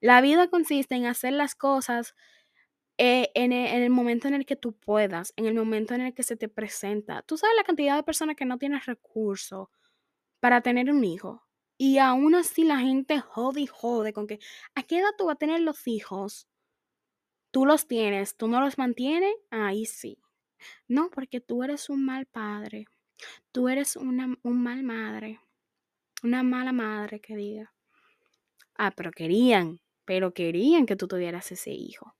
La 0.00 0.20
vida 0.20 0.48
consiste 0.48 0.94
en 0.94 1.06
hacer 1.06 1.32
las 1.32 1.54
cosas 1.54 2.14
eh, 2.98 3.30
en, 3.34 3.52
e, 3.52 3.76
en, 3.76 3.82
el 3.82 3.90
momento 3.90 4.28
en 4.28 4.34
el 4.34 4.46
que 4.46 4.56
tú 4.56 4.74
puedas, 4.74 5.32
en 5.36 5.46
el 5.46 5.54
momento 5.54 5.94
en 5.94 6.02
el 6.02 6.14
que 6.14 6.22
se 6.22 6.36
te 6.36 6.48
presenta. 6.48 7.22
Tú 7.22 7.36
sabes 7.38 7.56
la 7.56 7.64
cantidad 7.64 7.96
de 7.96 8.02
personas 8.02 8.36
que 8.36 8.44
no 8.44 8.58
tienen 8.58 8.80
recursos 8.80 9.68
para 10.40 10.62
tener 10.62 10.90
un 10.90 11.04
hijo. 11.04 11.42
Y 11.82 11.96
aún 11.96 12.34
así 12.34 12.64
la 12.64 12.78
gente 12.78 13.20
jode 13.20 13.62
y 13.62 13.66
jode 13.66 14.12
con 14.12 14.26
que, 14.26 14.38
¿a 14.74 14.82
qué 14.82 14.98
edad 14.98 15.14
tú 15.16 15.24
vas 15.24 15.36
a 15.36 15.38
tener 15.38 15.60
los 15.60 15.88
hijos? 15.88 16.46
Tú 17.50 17.64
los 17.64 17.86
tienes, 17.86 18.36
tú 18.36 18.48
no 18.48 18.60
los 18.60 18.76
mantienes, 18.76 19.32
ahí 19.48 19.86
sí. 19.86 20.18
No, 20.88 21.08
porque 21.08 21.40
tú 21.40 21.64
eres 21.64 21.88
un 21.88 22.04
mal 22.04 22.26
padre. 22.26 22.84
Tú 23.50 23.70
eres 23.70 23.96
una 23.96 24.36
un 24.42 24.62
mal 24.62 24.82
madre. 24.82 25.40
Una 26.22 26.42
mala 26.42 26.72
madre 26.72 27.18
que 27.18 27.34
diga. 27.34 27.72
Ah, 28.74 28.90
pero 28.94 29.10
querían 29.10 29.80
pero 30.04 30.34
querían 30.34 30.84
que 30.84 30.96
tú 30.96 31.08
tuvieras 31.08 31.50
ese 31.50 31.70
hijo. 31.70 32.14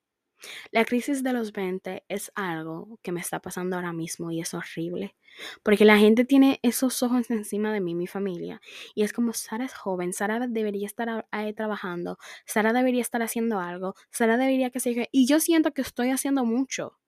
La 0.70 0.85
crisis 0.85 1.23
de 1.23 1.32
los 1.32 1.52
20 1.52 2.04
es 2.09 2.32
algo 2.35 2.99
que 3.02 3.12
me 3.12 3.20
está 3.20 3.40
pasando 3.40 3.76
ahora 3.76 3.92
mismo 3.92 4.30
y 4.30 4.40
es 4.40 4.54
horrible, 4.54 5.16
porque 5.62 5.85
la 5.85 5.99
gente 5.99 6.25
tiene 6.25 6.61
esos 6.62 7.02
ojos 7.02 7.30
encima 7.30 7.73
de 7.73 7.80
mí, 7.80 7.94
mi 7.94 8.06
familia, 8.06 8.61
y 8.94 9.02
es 9.02 9.12
como 9.12 9.32
Sara 9.32 9.64
es 9.64 9.75
joven, 9.75 10.12
Sara 10.12 10.47
debería 10.47 10.87
estar 10.87 11.26
ahí 11.30 11.52
trabajando, 11.52 12.18
Sara 12.47 12.73
debería 12.73 13.02
estar 13.02 13.23
haciendo 13.23 13.59
algo, 13.61 13.94
Sara 14.11 14.37
debería 14.37 14.70
que 14.70 14.80
se... 14.80 15.09
Y 15.12 15.26
yo 15.26 15.40
siento 15.40 15.73
que 15.73 15.82
estoy 15.82 16.11
haciendo 16.11 16.44
mucho. 16.44 16.99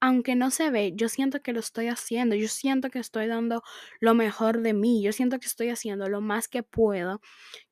Aunque 0.00 0.34
no 0.34 0.50
se 0.50 0.70
ve, 0.70 0.92
yo 0.94 1.08
siento 1.08 1.40
que 1.42 1.54
lo 1.54 1.60
estoy 1.60 1.88
haciendo, 1.88 2.36
yo 2.36 2.48
siento 2.48 2.90
que 2.90 2.98
estoy 2.98 3.26
dando 3.26 3.62
lo 4.00 4.14
mejor 4.14 4.60
de 4.60 4.74
mí, 4.74 5.02
yo 5.02 5.12
siento 5.12 5.38
que 5.38 5.46
estoy 5.46 5.70
haciendo 5.70 6.08
lo 6.08 6.20
más 6.20 6.46
que 6.48 6.62
puedo 6.62 7.20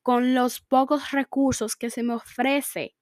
con 0.03 0.35
los 0.35 0.61
pocos 0.63 1.11
recursos 1.11 1.77
que 1.77 1.91
se 1.91 2.03
me 2.03 2.15
ofrece, 2.15 2.95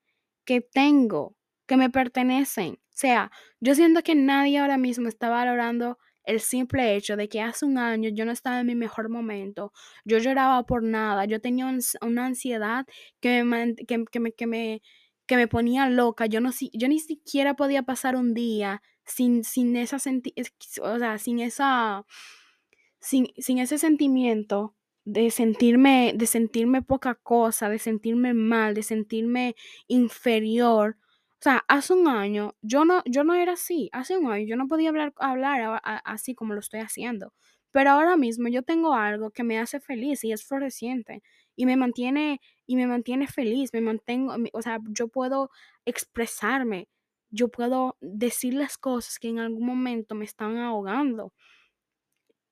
que 0.44 0.60
tengo, 0.60 1.36
que 1.70 1.76
me 1.76 1.88
pertenecen. 1.88 2.74
O 2.74 2.96
sea, 2.96 3.30
yo 3.60 3.76
siento 3.76 4.02
que 4.02 4.16
nadie 4.16 4.58
ahora 4.58 4.76
mismo 4.76 5.08
está 5.08 5.28
valorando 5.28 5.98
el 6.24 6.40
simple 6.40 6.96
hecho 6.96 7.16
de 7.16 7.28
que 7.28 7.40
hace 7.40 7.64
un 7.64 7.78
año 7.78 8.10
yo 8.12 8.24
no 8.24 8.32
estaba 8.32 8.58
en 8.58 8.66
mi 8.66 8.74
mejor 8.74 9.08
momento, 9.08 9.72
yo 10.04 10.18
lloraba 10.18 10.66
por 10.66 10.82
nada, 10.82 11.26
yo 11.26 11.40
tenía 11.40 11.72
una 12.02 12.26
ansiedad 12.26 12.86
que 13.20 13.44
me, 13.44 13.76
que, 13.76 13.98
me, 13.98 14.32
que, 14.32 14.48
me, 14.48 14.82
que 15.26 15.36
me 15.36 15.46
ponía 15.46 15.88
loca, 15.88 16.26
yo, 16.26 16.40
no, 16.40 16.50
yo 16.72 16.88
ni 16.88 16.98
siquiera 16.98 17.54
podía 17.54 17.84
pasar 17.84 18.16
un 18.16 18.34
día 18.34 18.82
sin, 19.04 19.44
sin 19.44 19.76
esa 19.76 19.98
o 19.98 20.98
sea, 20.98 21.18
sin 21.18 21.38
esa, 21.38 22.04
sin, 22.98 23.28
sin 23.38 23.60
ese 23.60 23.78
sentimiento 23.78 24.74
de 25.04 25.30
sentirme, 25.30 26.14
de 26.16 26.26
sentirme 26.26 26.82
poca 26.82 27.14
cosa, 27.14 27.68
de 27.68 27.78
sentirme 27.78 28.34
mal, 28.34 28.74
de 28.74 28.82
sentirme 28.82 29.54
inferior. 29.86 30.96
O 31.40 31.42
sea, 31.42 31.64
hace 31.68 31.94
un 31.94 32.06
año 32.06 32.54
yo 32.60 32.84
no, 32.84 33.02
yo 33.06 33.24
no 33.24 33.34
era 33.34 33.52
así. 33.54 33.88
Hace 33.92 34.18
un 34.18 34.30
año 34.30 34.44
yo 34.46 34.56
no 34.56 34.68
podía 34.68 34.90
hablar, 34.90 35.14
hablar 35.16 35.80
así 36.04 36.34
como 36.34 36.52
lo 36.52 36.60
estoy 36.60 36.80
haciendo. 36.80 37.32
Pero 37.72 37.90
ahora 37.90 38.16
mismo 38.16 38.48
yo 38.48 38.62
tengo 38.62 38.94
algo 38.94 39.30
que 39.30 39.42
me 39.44 39.58
hace 39.58 39.80
feliz 39.80 40.22
y 40.24 40.32
es 40.32 40.44
floreciente. 40.44 41.22
Y 41.56 41.64
me 41.66 41.76
mantiene, 41.76 42.40
y 42.66 42.76
me 42.76 42.86
mantiene 42.86 43.26
feliz. 43.26 43.70
Me 43.72 43.80
mantengo, 43.80 44.34
o 44.52 44.62
sea, 44.62 44.80
yo 44.90 45.08
puedo 45.08 45.50
expresarme. 45.86 46.88
Yo 47.30 47.48
puedo 47.48 47.96
decir 48.00 48.54
las 48.54 48.76
cosas 48.76 49.18
que 49.18 49.28
en 49.28 49.38
algún 49.38 49.64
momento 49.64 50.14
me 50.14 50.24
están 50.26 50.58
ahogando. 50.58 51.32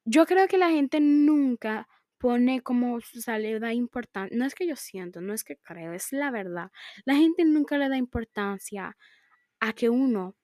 Yo 0.04 0.24
creo 0.26 0.48
que 0.48 0.56
la 0.58 0.70
gente 0.70 1.00
nunca 1.00 1.86
pone 2.18 2.62
como, 2.62 2.96
o 2.96 3.00
sea, 3.00 3.38
le 3.38 3.58
da 3.58 3.72
importancia, 3.72 4.36
no 4.36 4.44
es 4.44 4.54
que 4.54 4.66
yo 4.66 4.76
siento, 4.76 5.20
no 5.20 5.32
es 5.32 5.44
que 5.44 5.56
creo, 5.56 5.92
es 5.92 6.12
la 6.12 6.30
verdad. 6.30 6.70
La 7.04 7.14
gente 7.14 7.44
nunca 7.44 7.78
le 7.78 7.88
da 7.88 7.96
importancia 7.96 8.96
a 9.60 9.72
que 9.72 9.88
uno, 9.88 10.36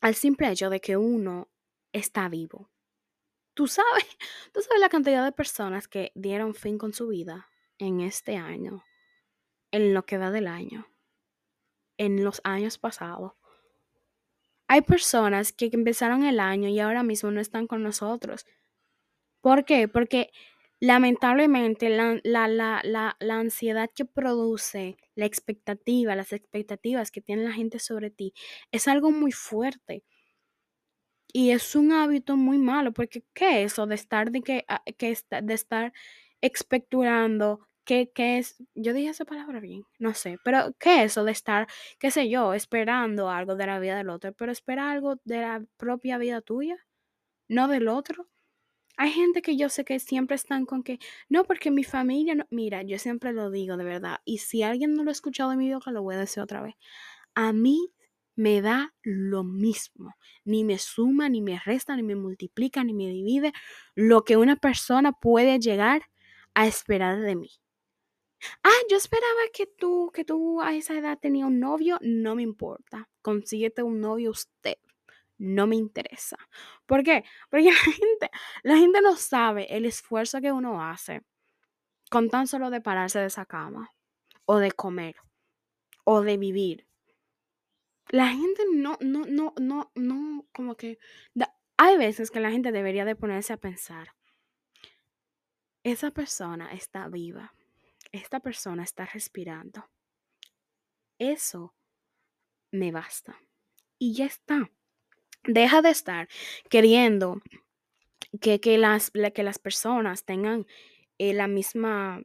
al 0.00 0.14
simple 0.14 0.50
hecho 0.50 0.70
de 0.70 0.80
que 0.80 0.96
uno 0.96 1.50
está 1.92 2.28
vivo. 2.28 2.70
Tú 3.54 3.68
sabes, 3.68 4.04
tú 4.52 4.60
sabes 4.60 4.80
la 4.80 4.88
cantidad 4.88 5.24
de 5.24 5.32
personas 5.32 5.88
que 5.88 6.12
dieron 6.14 6.54
fin 6.54 6.78
con 6.78 6.92
su 6.92 7.08
vida 7.08 7.48
en 7.78 8.00
este 8.00 8.36
año, 8.36 8.84
en 9.70 9.94
lo 9.94 10.04
que 10.04 10.18
va 10.18 10.30
del 10.30 10.48
año, 10.48 10.86
en 11.96 12.24
los 12.24 12.40
años 12.44 12.78
pasados. 12.78 13.32
Hay 14.66 14.82
personas 14.82 15.52
que 15.52 15.70
empezaron 15.72 16.24
el 16.24 16.40
año 16.40 16.68
y 16.68 16.80
ahora 16.80 17.02
mismo 17.02 17.30
no 17.30 17.40
están 17.40 17.66
con 17.66 17.82
nosotros. 17.82 18.46
¿Por 19.40 19.64
qué? 19.64 19.88
Porque 19.88 20.32
Lamentablemente, 20.80 21.88
la, 21.88 22.20
la, 22.24 23.16
ansiedad 23.20 23.90
que 23.94 24.04
produce 24.04 24.96
la 25.14 25.24
expectativa, 25.26 26.14
las 26.16 26.32
expectativas 26.32 27.10
que 27.10 27.20
tiene 27.22 27.44
la 27.44 27.52
gente 27.52 27.78
sobre 27.78 28.10
ti, 28.10 28.34
es 28.72 28.88
algo 28.88 29.10
muy 29.10 29.32
fuerte. 29.32 30.04
Y 31.32 31.50
es 31.50 31.74
un 31.74 31.92
hábito 31.92 32.36
muy 32.36 32.58
malo, 32.58 32.92
porque 32.92 33.24
¿qué 33.34 33.64
es 33.64 33.72
eso 33.72 33.86
de 33.86 33.96
estar, 33.96 34.30
de 34.30 34.40
que, 34.42 34.64
ah, 34.68 34.82
de 35.42 35.54
estar 35.54 35.92
expecturando? 36.40 37.66
¿Qué, 37.84 38.10
¿Qué 38.14 38.38
es? 38.38 38.56
Yo 38.74 38.92
dije 38.94 39.10
esa 39.10 39.24
palabra 39.24 39.60
bien, 39.60 39.84
no 39.98 40.14
sé, 40.14 40.38
pero 40.44 40.74
¿qué 40.78 41.00
es 41.04 41.12
eso 41.12 41.24
de 41.24 41.32
estar, 41.32 41.66
qué 41.98 42.10
sé 42.10 42.28
yo, 42.30 42.54
esperando 42.54 43.30
algo 43.30 43.56
de 43.56 43.66
la 43.66 43.78
vida 43.80 43.96
del 43.96 44.08
otro, 44.10 44.32
pero 44.32 44.52
espera 44.52 44.90
algo 44.92 45.16
de 45.24 45.40
la 45.40 45.64
propia 45.76 46.16
vida 46.18 46.40
tuya, 46.40 46.76
no 47.48 47.68
del 47.68 47.88
otro? 47.88 48.28
Hay 48.96 49.10
gente 49.10 49.42
que 49.42 49.56
yo 49.56 49.68
sé 49.68 49.84
que 49.84 49.98
siempre 49.98 50.36
están 50.36 50.66
con 50.66 50.82
que, 50.82 50.98
no, 51.28 51.44
porque 51.44 51.70
mi 51.70 51.84
familia 51.84 52.34
no. 52.34 52.46
Mira, 52.50 52.82
yo 52.82 52.98
siempre 52.98 53.32
lo 53.32 53.50
digo 53.50 53.76
de 53.76 53.84
verdad. 53.84 54.18
Y 54.24 54.38
si 54.38 54.62
alguien 54.62 54.94
no 54.94 55.02
lo 55.04 55.10
ha 55.10 55.12
escuchado 55.12 55.52
en 55.52 55.58
mi 55.58 55.72
boca, 55.72 55.90
lo 55.90 56.02
voy 56.02 56.14
a 56.14 56.18
decir 56.18 56.42
otra 56.42 56.62
vez. 56.62 56.74
A 57.34 57.52
mí 57.52 57.92
me 58.36 58.60
da 58.62 58.94
lo 59.02 59.44
mismo. 59.44 60.14
Ni 60.44 60.64
me 60.64 60.78
suma, 60.78 61.28
ni 61.28 61.40
me 61.40 61.60
resta, 61.64 61.96
ni 61.96 62.02
me 62.02 62.16
multiplica, 62.16 62.84
ni 62.84 62.94
me 62.94 63.08
divide 63.08 63.52
lo 63.94 64.24
que 64.24 64.36
una 64.36 64.56
persona 64.56 65.12
puede 65.12 65.58
llegar 65.60 66.02
a 66.54 66.66
esperar 66.66 67.20
de 67.20 67.36
mí. 67.36 67.50
Ah, 68.62 68.70
yo 68.90 68.96
esperaba 68.96 69.40
que 69.52 69.66
tú, 69.66 70.10
que 70.12 70.24
tú 70.24 70.60
a 70.60 70.74
esa 70.74 70.98
edad 70.98 71.18
tenías 71.20 71.48
un 71.48 71.60
novio, 71.60 71.98
no 72.02 72.34
me 72.34 72.42
importa. 72.42 73.08
Consíguete 73.22 73.82
un 73.82 74.00
novio 74.00 74.30
usted 74.30 74.76
no 75.38 75.66
me 75.66 75.76
interesa. 75.76 76.36
¿Por 76.86 77.02
qué? 77.02 77.24
Porque 77.50 77.64
la 77.70 77.76
gente, 77.76 78.30
la 78.62 78.76
gente 78.76 79.00
no 79.00 79.16
sabe 79.16 79.74
el 79.76 79.84
esfuerzo 79.84 80.40
que 80.40 80.52
uno 80.52 80.82
hace 80.82 81.22
con 82.10 82.28
tan 82.28 82.46
solo 82.46 82.70
de 82.70 82.80
pararse 82.80 83.18
de 83.18 83.26
esa 83.26 83.44
cama, 83.44 83.92
o 84.44 84.58
de 84.58 84.70
comer, 84.70 85.16
o 86.04 86.20
de 86.20 86.36
vivir. 86.36 86.86
La 88.10 88.28
gente 88.28 88.62
no, 88.72 88.96
no, 89.00 89.22
no, 89.26 89.54
no, 89.58 89.90
no, 89.94 90.46
como 90.52 90.76
que... 90.76 90.98
hay 91.76 91.96
veces 91.96 92.30
que 92.30 92.40
la 92.40 92.50
gente 92.50 92.70
debería 92.70 93.04
de 93.04 93.16
ponerse 93.16 93.52
a 93.52 93.56
pensar, 93.56 94.14
esa 95.82 96.10
persona 96.12 96.72
está 96.72 97.08
viva, 97.08 97.52
esta 98.12 98.40
persona 98.40 98.84
está 98.84 99.06
respirando. 99.06 99.90
Eso 101.18 101.74
me 102.70 102.92
basta. 102.92 103.40
Y 103.98 104.14
ya 104.14 104.26
está. 104.26 104.70
Deja 105.46 105.82
de 105.82 105.90
estar 105.90 106.28
queriendo 106.68 107.42
que, 108.40 108.60
que, 108.60 108.78
las, 108.78 109.10
que 109.10 109.42
las 109.42 109.58
personas 109.58 110.24
tengan 110.24 110.66
eh, 111.18 111.34
la 111.34 111.46
misma, 111.48 112.22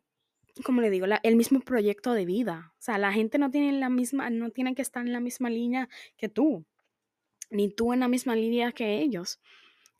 ¿cómo 0.63 0.81
le 0.81 0.89
digo? 0.89 1.05
el 1.23 1.35
mismo 1.35 1.59
proyecto 1.61 2.13
de 2.13 2.25
vida. 2.25 2.73
O 2.79 2.81
sea, 2.81 2.97
la 2.97 3.11
gente 3.11 3.37
no 3.37 3.51
tiene 3.51 3.77
la 3.79 3.89
misma, 3.89 4.29
no 4.29 4.49
tiene 4.51 4.73
que 4.75 4.81
estar 4.81 5.05
en 5.05 5.13
la 5.13 5.19
misma 5.19 5.49
línea 5.49 5.89
que 6.17 6.29
tú, 6.29 6.65
ni 7.49 7.69
tú 7.69 7.93
en 7.93 7.99
la 7.99 8.07
misma 8.07 8.35
línea 8.35 8.71
que 8.71 8.99
ellos. 8.99 9.39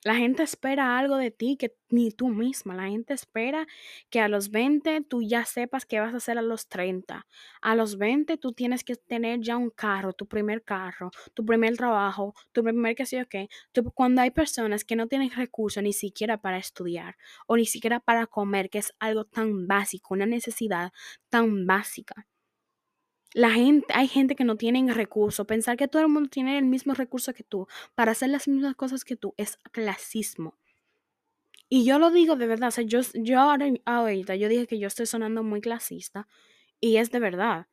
La 0.05 0.15
gente 0.15 0.43
espera 0.43 0.97
algo 0.97 1.17
de 1.17 1.29
ti 1.29 1.57
que 1.57 1.75
ni 1.89 2.11
tú 2.11 2.29
misma. 2.29 2.73
La 2.73 2.87
gente 2.87 3.13
espera 3.13 3.67
que 4.09 4.21
a 4.21 4.29
los 4.29 4.49
20 4.49 5.01
tú 5.01 5.21
ya 5.21 5.43
sepas 5.43 5.85
qué 5.85 5.99
vas 5.99 6.13
a 6.13 6.17
hacer 6.17 6.37
a 6.37 6.41
los 6.41 6.69
30. 6.69 7.27
A 7.61 7.75
los 7.75 7.97
20 7.97 8.37
tú 8.37 8.53
tienes 8.53 8.85
que 8.85 8.95
tener 8.95 9.41
ya 9.41 9.57
un 9.57 9.69
carro, 9.69 10.13
tu 10.13 10.25
primer 10.25 10.63
carro, 10.63 11.11
tu 11.33 11.45
primer 11.45 11.75
trabajo, 11.75 12.33
tu 12.53 12.63
primer 12.63 12.95
qué 12.95 13.05
sé 13.05 13.17
yo 13.17 13.27
qué. 13.27 13.49
cuando 13.93 14.21
hay 14.21 14.31
personas 14.31 14.85
que 14.85 14.95
no 14.95 15.07
tienen 15.07 15.31
recursos 15.31 15.83
ni 15.83 15.91
siquiera 15.93 16.37
para 16.37 16.57
estudiar 16.57 17.17
o 17.47 17.57
ni 17.57 17.65
siquiera 17.65 17.99
para 17.99 18.25
comer, 18.27 18.69
que 18.69 18.79
es 18.79 18.93
algo 18.99 19.25
tan 19.25 19.67
básico, 19.67 20.13
una 20.13 20.25
necesidad 20.25 20.93
tan 21.29 21.65
básica. 21.67 22.25
La 23.33 23.51
gente, 23.51 23.85
hay 23.93 24.07
gente 24.07 24.35
que 24.35 24.43
no 24.43 24.55
tiene 24.55 24.91
recursos. 24.93 25.45
Pensar 25.45 25.77
que 25.77 25.87
todo 25.87 26.01
el 26.01 26.09
mundo 26.09 26.29
tiene 26.29 26.57
el 26.57 26.65
mismo 26.65 26.93
recurso 26.93 27.33
que 27.33 27.43
tú 27.43 27.67
para 27.95 28.11
hacer 28.13 28.29
las 28.29 28.47
mismas 28.47 28.75
cosas 28.75 29.05
que 29.05 29.15
tú 29.15 29.33
es 29.37 29.57
clasismo. 29.71 30.55
Y 31.69 31.85
yo 31.85 31.99
lo 31.99 32.09
digo 32.09 32.35
de 32.35 32.47
verdad. 32.47 32.73
Yo, 32.85 33.01
yo 33.13 33.39
ahora, 33.39 33.67
ahorita, 33.85 34.35
yo 34.35 34.49
dije 34.49 34.65
que 34.65 34.79
yo 34.79 34.87
estoy 34.87 35.05
sonando 35.05 35.43
muy 35.43 35.61
clasista. 35.61 36.27
Y 36.81 36.97
es 36.97 37.11
de 37.11 37.19
verdad. 37.19 37.67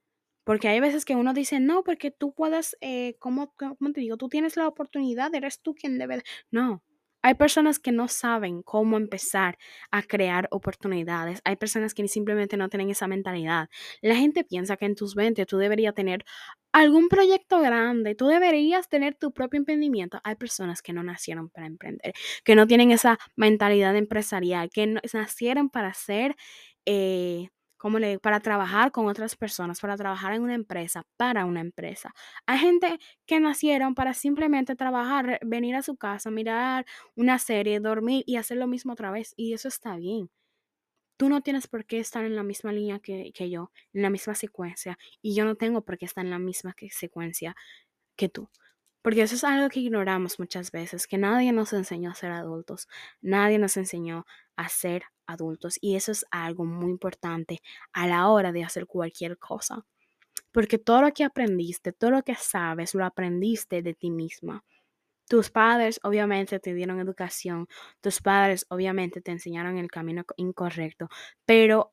Porque 0.45 0.69
hay 0.69 0.79
veces 0.81 1.05
que 1.05 1.17
uno 1.17 1.33
dice, 1.33 1.59
no, 1.59 1.83
porque 1.83 2.11
tú 2.13 2.33
puedes, 2.33 2.77
eh, 2.81 3.17
¿cómo, 3.19 3.53
¿cómo, 3.57 3.93
te 3.93 4.01
digo? 4.01 4.17
Tú 4.17 4.29
tienes 4.29 4.57
la 4.57 4.69
oportunidad, 4.69 5.35
eres 5.35 5.61
tú 5.61 5.75
quien 5.75 5.99
debe. 5.99 6.23
No, 6.53 6.83
hay 7.23 7.35
personas 7.35 7.79
que 7.79 7.93
no 7.93 8.09
saben 8.09 8.63
cómo 8.63 8.97
empezar 8.97 9.59
a 9.91 10.03
crear 10.03 10.49
oportunidades. 10.51 11.41
Hay 11.45 11.57
personas 11.57 11.95
que 11.95 12.07
simplemente 12.09 12.57
no 12.57 12.69
tienen 12.69 12.91
esa 12.91 13.09
mentalidad. 13.09 13.69
La 14.01 14.17
gente 14.17 14.45
piensa 14.45 14.77
que 14.77 14.87
en 14.87 14.95
tus 14.95 15.15
20 15.15 15.45
tú 15.47 15.59
deberías 15.59 15.95
tener 15.95 16.25
algún 16.73 17.09
proyecto 17.09 17.61
grande, 17.61 18.15
tú 18.15 18.27
deberías 18.27 18.89
tener 18.89 19.17
tu 19.17 19.33
propio 19.33 19.59
emprendimiento. 19.59 20.21
Hay 20.25 20.37
personas 20.37 20.83
que 20.83 20.93
no 20.93 21.03
nacieron 21.03 21.49
para 21.49 21.67
emprender, 21.67 22.13
que 22.45 22.55
no 22.55 22.67
tienen 22.67 22.91
esa 22.91 23.19
mentalidad 23.35 23.97
empresarial, 23.97 24.71
que 24.71 24.87
no, 24.87 25.01
nacieron 25.13 25.71
para 25.71 25.95
ser 25.95 26.37
eh, 26.85 27.49
¿cómo 27.87 28.01
le 28.01 28.19
para 28.19 28.41
trabajar 28.41 28.91
con 28.91 29.07
otras 29.07 29.37
personas, 29.37 29.81
para 29.81 29.97
trabajar 29.97 30.33
en 30.35 30.43
una 30.43 30.55
empresa, 30.55 31.05
para 31.17 31.45
una 31.45 31.61
empresa. 31.61 32.13
Hay 32.45 32.59
gente 32.59 32.99
que 33.27 33.39
nacieron 33.39 33.95
para 33.95 34.13
simplemente 34.13 34.75
trabajar, 34.75 35.39
venir 35.47 35.77
a 35.77 35.83
su 35.83 35.97
casa, 35.97 36.33
mirar 36.33 36.85
una 37.15 37.39
serie, 37.39 37.79
dormir 37.79 38.25
y 38.27 38.39
hacer 38.39 38.57
lo 38.57 38.67
mismo 38.67 38.95
otra 38.95 39.13
vez. 39.13 39.35
Y 39.37 39.53
eso 39.53 39.69
está 39.69 39.97
bien. 39.99 40.31
Tú 41.17 41.29
no 41.29 41.43
tienes 41.43 41.69
por 41.69 41.87
qué 41.87 42.01
estar 42.01 42.25
en 42.25 42.35
la 42.35 42.43
misma 42.43 42.73
línea 42.73 42.99
que, 42.99 43.31
que 43.33 43.51
yo, 43.51 43.71
en 43.93 44.03
la 44.03 44.11
misma 44.11 44.35
secuencia. 44.35 44.99
Y 45.23 45.37
yo 45.37 45.45
no 45.45 45.55
tengo 45.55 45.85
por 45.85 45.97
qué 45.97 46.07
estar 46.07 46.25
en 46.25 46.33
la 46.33 46.41
misma 46.41 46.75
secuencia 46.91 47.55
que 48.17 48.29
tú. 48.29 48.51
Porque 49.01 49.23
eso 49.23 49.37
es 49.37 49.45
algo 49.45 49.69
que 49.69 49.79
ignoramos 49.79 50.41
muchas 50.41 50.73
veces, 50.73 51.07
que 51.07 51.19
nadie 51.19 51.53
nos 51.53 51.73
enseñó 51.73 52.11
a 52.11 52.15
ser 52.17 52.33
adultos, 52.33 52.89
nadie 53.21 53.61
nos 53.61 53.77
enseñó 53.77 54.27
a 54.57 54.69
ser 54.69 55.05
adultos 55.27 55.79
y 55.81 55.97
eso 55.97 56.13
es 56.13 56.25
algo 56.31 56.65
muy 56.65 56.91
importante 56.91 57.61
a 57.93 58.07
la 58.07 58.29
hora 58.29 58.53
de 58.53 58.65
hacer 58.65 58.87
cualquier 58.87 59.39
cosa. 59.39 59.85
Porque 60.53 60.79
todo 60.79 61.03
lo 61.03 61.13
que 61.13 61.25
aprendiste, 61.25 61.93
todo 61.93 62.11
lo 62.13 62.23
que 62.23 62.35
sabes, 62.35 62.95
lo 62.95 63.05
aprendiste 63.05 63.83
de 63.83 63.95
ti 63.95 64.11
misma. 64.11 64.65
Tus 65.29 65.51
padres 65.51 66.01
obviamente 66.05 66.61
te 66.61 66.75
dieron 66.75 67.01
educación, 67.01 67.69
tus 68.01 68.21
padres 68.23 68.67
obviamente 68.71 69.21
te 69.21 69.33
enseñaron 69.33 69.79
el 69.79 69.91
camino 69.91 70.25
incorrecto, 70.37 71.09
pero 71.45 71.93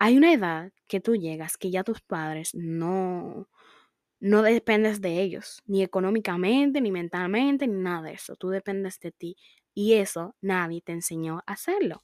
hay 0.00 0.16
una 0.16 0.32
edad 0.32 0.72
que 0.88 1.00
tú 1.00 1.14
llegas 1.14 1.56
que 1.56 1.70
ya 1.70 1.84
tus 1.84 2.00
padres 2.00 2.54
no, 2.54 3.48
no 4.18 4.42
dependes 4.42 5.00
de 5.00 5.20
ellos, 5.20 5.62
ni 5.66 5.82
económicamente, 5.82 6.80
ni 6.80 6.92
mentalmente, 6.92 7.66
ni 7.68 7.80
nada 7.82 8.02
de 8.02 8.14
eso. 8.14 8.36
Tú 8.36 8.50
dependes 8.50 8.98
de 9.00 9.12
ti. 9.12 9.36
Y 9.74 9.94
eso 9.94 10.36
nadie 10.40 10.80
te 10.82 10.92
enseñó 10.92 11.38
a 11.46 11.52
hacerlo. 11.52 12.02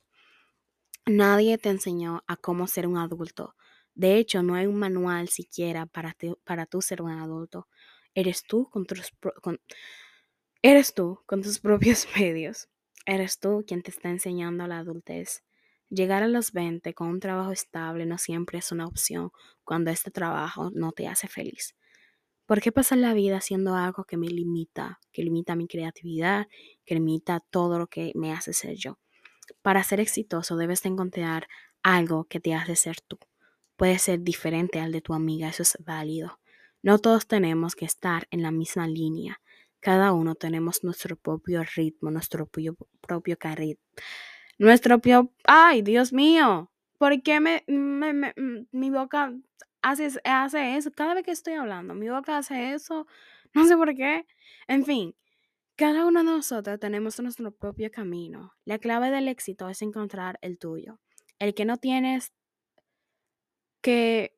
Nadie 1.08 1.56
te 1.58 1.70
enseñó 1.70 2.22
a 2.26 2.36
cómo 2.36 2.66
ser 2.66 2.86
un 2.86 2.98
adulto. 2.98 3.54
De 3.94 4.16
hecho, 4.16 4.42
no 4.42 4.54
hay 4.54 4.66
un 4.66 4.78
manual 4.78 5.28
siquiera 5.28 5.86
para, 5.86 6.14
para 6.44 6.66
tú 6.66 6.82
ser 6.82 7.02
un 7.02 7.10
adulto. 7.10 7.66
Eres 8.14 8.42
tú 8.42 8.68
con 8.70 8.84
tus, 8.84 9.12
eres 10.62 10.94
tú 10.94 11.20
con 11.26 11.42
tus 11.42 11.58
propios 11.60 12.06
medios. 12.16 12.68
Eres 13.06 13.38
tú 13.38 13.64
quien 13.66 13.82
te 13.82 13.90
está 13.90 14.10
enseñando 14.10 14.66
la 14.66 14.78
adultez. 14.78 15.42
Llegar 15.88 16.22
a 16.22 16.28
los 16.28 16.52
20 16.52 16.92
con 16.92 17.08
un 17.08 17.20
trabajo 17.20 17.52
estable 17.52 18.04
no 18.04 18.18
siempre 18.18 18.58
es 18.58 18.70
una 18.70 18.86
opción 18.86 19.30
cuando 19.64 19.90
este 19.90 20.10
trabajo 20.10 20.70
no 20.74 20.92
te 20.92 21.08
hace 21.08 21.26
feliz. 21.26 21.74
¿Por 22.46 22.60
qué 22.60 22.72
pasar 22.72 22.98
la 22.98 23.14
vida 23.14 23.38
haciendo 23.38 23.74
algo 23.74 24.04
que 24.04 24.18
me 24.18 24.28
limita, 24.28 25.00
que 25.12 25.22
limita 25.22 25.56
mi 25.56 25.66
creatividad, 25.68 26.48
que 26.84 26.94
limita 26.94 27.40
todo 27.50 27.78
lo 27.78 27.86
que 27.86 28.12
me 28.14 28.32
hace 28.32 28.52
ser 28.52 28.76
yo? 28.76 28.98
Para 29.62 29.82
ser 29.82 30.00
exitoso 30.00 30.56
debes 30.56 30.84
encontrar 30.84 31.48
algo 31.82 32.24
que 32.24 32.40
te 32.40 32.54
hace 32.54 32.76
ser 32.76 33.00
tú. 33.00 33.18
Puede 33.76 33.98
ser 33.98 34.22
diferente 34.22 34.80
al 34.80 34.92
de 34.92 35.00
tu 35.00 35.14
amiga, 35.14 35.48
eso 35.48 35.62
es 35.62 35.76
válido. 35.84 36.40
No 36.82 36.98
todos 36.98 37.26
tenemos 37.26 37.74
que 37.74 37.84
estar 37.84 38.26
en 38.30 38.42
la 38.42 38.50
misma 38.50 38.86
línea. 38.86 39.40
Cada 39.80 40.12
uno 40.12 40.34
tenemos 40.34 40.82
nuestro 40.84 41.16
propio 41.16 41.62
ritmo, 41.76 42.10
nuestro 42.10 42.46
propio, 42.46 42.76
propio 43.00 43.36
carril. 43.36 43.78
Nuestro 44.58 44.98
propio... 44.98 45.32
¡Ay, 45.44 45.82
Dios 45.82 46.12
mío! 46.12 46.70
¿Por 46.98 47.22
qué 47.22 47.38
me, 47.38 47.64
mi 48.72 48.90
boca 48.90 49.32
hace, 49.82 50.08
hace 50.24 50.76
eso. 50.76 50.90
Cada 50.92 51.14
vez 51.14 51.24
que 51.24 51.30
estoy 51.30 51.54
hablando, 51.54 51.94
mi 51.94 52.08
boca 52.08 52.38
hace 52.38 52.74
eso. 52.74 53.06
No 53.54 53.66
sé 53.66 53.76
por 53.76 53.94
qué. 53.94 54.26
En 54.66 54.84
fin, 54.84 55.14
cada 55.78 56.04
uno 56.06 56.24
de 56.24 56.24
nosotros 56.24 56.80
tenemos 56.80 57.20
nuestro 57.20 57.52
propio 57.52 57.88
camino. 57.92 58.52
La 58.64 58.80
clave 58.80 59.12
del 59.12 59.28
éxito 59.28 59.68
es 59.68 59.80
encontrar 59.80 60.36
el 60.42 60.58
tuyo. 60.58 60.98
El 61.38 61.54
que 61.54 61.64
no 61.64 61.76
tienes 61.76 62.32
que, 63.80 64.36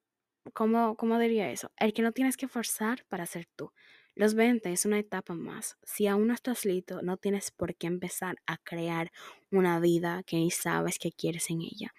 ¿cómo, 0.52 0.98
cómo 0.98 1.18
diría 1.18 1.50
eso? 1.50 1.72
El 1.78 1.94
que 1.94 2.02
no 2.02 2.12
tienes 2.12 2.36
que 2.36 2.46
forzar 2.46 3.06
para 3.08 3.24
ser 3.24 3.46
tú. 3.56 3.72
Los 4.14 4.34
20 4.34 4.70
es 4.70 4.84
una 4.84 4.98
etapa 4.98 5.32
más. 5.32 5.78
Si 5.82 6.06
aún 6.06 6.26
no 6.26 6.34
estás 6.34 6.66
listo, 6.66 7.00
no 7.00 7.16
tienes 7.16 7.50
por 7.52 7.74
qué 7.74 7.86
empezar 7.86 8.36
a 8.44 8.58
crear 8.58 9.10
una 9.50 9.80
vida 9.80 10.22
que 10.24 10.36
ni 10.36 10.50
sabes 10.50 10.98
que 10.98 11.10
quieres 11.10 11.48
en 11.48 11.62
ella. 11.62 11.94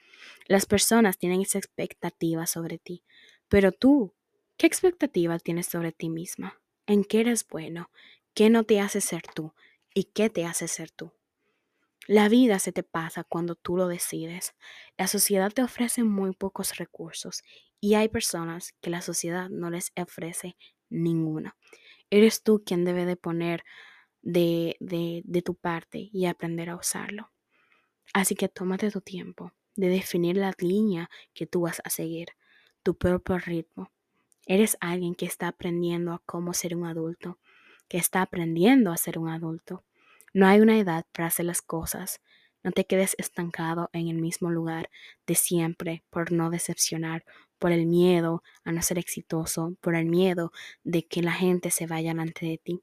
Las 0.46 0.68
personas 0.68 1.18
tienen 1.18 1.42
esa 1.42 1.58
expectativa 1.58 2.46
sobre 2.46 2.78
ti, 2.78 3.04
pero 3.50 3.72
tú, 3.72 4.14
¿qué 4.58 4.68
expectativa 4.68 5.40
tienes 5.40 5.66
sobre 5.66 5.94
ti 5.94 6.10
misma? 6.10 6.62
¿En 6.86 7.04
qué 7.04 7.22
eres 7.22 7.48
bueno? 7.48 7.90
¿Qué 8.34 8.50
no 8.50 8.64
te 8.64 8.80
hace 8.80 9.02
ser 9.02 9.24
tú? 9.36 9.54
¿Y 9.94 10.06
qué 10.06 10.30
te 10.30 10.46
hace 10.46 10.68
ser 10.68 10.90
tú? 10.90 11.12
La 12.08 12.30
vida 12.30 12.60
se 12.60 12.72
te 12.72 12.82
pasa 12.82 13.24
cuando 13.24 13.56
tú 13.56 13.76
lo 13.76 13.88
decides. 13.88 14.56
La 14.98 15.08
sociedad 15.08 15.52
te 15.52 15.64
ofrece 15.64 16.04
muy 16.04 16.34
pocos 16.34 16.78
recursos 16.78 17.44
y 17.80 17.96
hay 17.96 18.08
personas 18.08 18.74
que 18.82 18.90
la 18.90 19.02
sociedad 19.02 19.50
no 19.50 19.70
les 19.70 19.92
ofrece 19.96 20.56
ninguna. 20.90 21.58
Eres 22.10 22.42
tú 22.42 22.64
quien 22.66 22.86
debe 22.86 23.06
de 23.06 23.18
poner 23.18 23.64
de, 24.22 24.78
de, 24.80 25.22
de 25.26 25.42
tu 25.42 25.56
parte 25.56 26.10
y 26.12 26.26
aprender 26.26 26.70
a 26.70 26.76
usarlo. 26.76 27.32
Así 28.14 28.36
que 28.36 28.50
tómate 28.50 28.92
tu 28.92 29.02
tiempo 29.02 29.54
de 29.76 29.90
definir 29.90 30.38
la 30.38 30.54
línea 30.58 31.10
que 31.34 31.48
tú 31.48 31.62
vas 31.62 31.82
a 31.84 31.90
seguir, 31.90 32.30
tu 32.84 32.98
propio 32.98 33.38
ritmo. 33.40 33.92
Eres 34.46 34.78
alguien 34.80 35.16
que 35.16 35.26
está 35.26 35.48
aprendiendo 35.48 36.14
a 36.14 36.22
cómo 36.26 36.54
ser 36.54 36.76
un 36.76 36.86
adulto, 36.86 37.40
que 37.92 37.98
está 37.98 38.22
aprendiendo 38.22 38.94
a 38.94 38.96
ser 38.96 39.20
un 39.20 39.28
adulto. 39.28 39.84
No 40.34 40.48
hay 40.48 40.62
una 40.62 40.80
edad 40.80 41.06
para 41.12 41.28
hacer 41.28 41.46
las 41.46 41.62
cosas. 41.62 42.22
No 42.64 42.72
te 42.72 42.86
quedes 42.86 43.16
estancado 43.20 43.90
en 43.92 44.08
el 44.08 44.16
mismo 44.16 44.50
lugar 44.50 44.90
de 45.28 45.36
siempre 45.36 46.02
por 46.10 46.32
no 46.32 46.50
decepcionar, 46.50 47.26
por 47.60 47.74
el 47.74 47.88
miedo 47.88 48.44
a 48.64 48.72
no 48.72 48.82
ser 48.82 48.98
exitoso, 48.98 49.76
por 49.82 49.96
el 49.96 50.06
miedo 50.06 50.54
de 50.86 51.06
que 51.06 51.22
la 51.22 51.34
gente 51.34 51.70
se 51.70 51.86
vaya 51.86 52.12
delante 52.12 52.46
de 52.46 52.58
ti. 52.60 52.82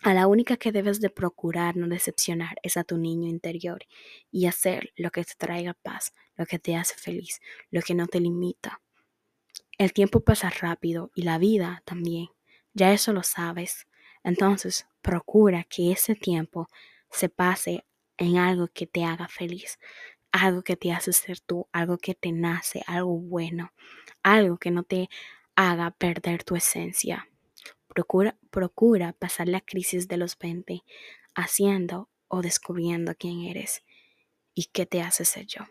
A 0.00 0.14
la 0.14 0.26
única 0.26 0.56
que 0.56 0.72
debes 0.72 1.02
de 1.02 1.10
procurar 1.10 1.76
no 1.76 1.86
decepcionar 1.86 2.56
es 2.62 2.78
a 2.78 2.84
tu 2.84 2.96
niño 2.96 3.28
interior 3.28 3.84
y 4.30 4.46
hacer 4.46 4.90
lo 4.96 5.10
que 5.10 5.22
te 5.22 5.34
traiga 5.36 5.74
paz, 5.74 6.14
lo 6.34 6.46
que 6.46 6.58
te 6.58 6.76
hace 6.76 6.94
feliz, 6.94 7.42
lo 7.70 7.82
que 7.82 7.94
no 7.94 8.06
te 8.06 8.20
limita. 8.20 8.80
El 9.76 9.92
tiempo 9.92 10.20
pasa 10.20 10.48
rápido 10.48 11.10
y 11.14 11.24
la 11.24 11.36
vida 11.36 11.82
también. 11.84 12.28
Ya 12.72 12.94
eso 12.94 13.12
lo 13.12 13.22
sabes. 13.22 13.86
Entonces, 14.24 14.86
procura 15.02 15.64
que 15.64 15.92
ese 15.92 16.14
tiempo 16.14 16.68
se 17.10 17.28
pase 17.28 17.84
en 18.16 18.36
algo 18.36 18.68
que 18.68 18.86
te 18.86 19.04
haga 19.04 19.28
feliz, 19.28 19.78
algo 20.32 20.62
que 20.62 20.76
te 20.76 20.92
hace 20.92 21.12
ser 21.12 21.40
tú, 21.40 21.68
algo 21.72 21.98
que 21.98 22.14
te 22.14 22.32
nace, 22.32 22.82
algo 22.86 23.18
bueno, 23.18 23.72
algo 24.22 24.58
que 24.58 24.70
no 24.70 24.82
te 24.82 25.08
haga 25.54 25.90
perder 25.92 26.44
tu 26.44 26.56
esencia. 26.56 27.28
Procura, 27.88 28.36
procura 28.50 29.12
pasar 29.12 29.48
la 29.48 29.60
crisis 29.60 30.08
de 30.08 30.18
los 30.18 30.36
20 30.38 30.84
haciendo 31.34 32.10
o 32.28 32.42
descubriendo 32.42 33.14
quién 33.14 33.40
eres 33.42 33.84
y 34.54 34.66
qué 34.66 34.86
te 34.86 35.02
hace 35.02 35.24
ser 35.24 35.46
yo. 35.46 35.64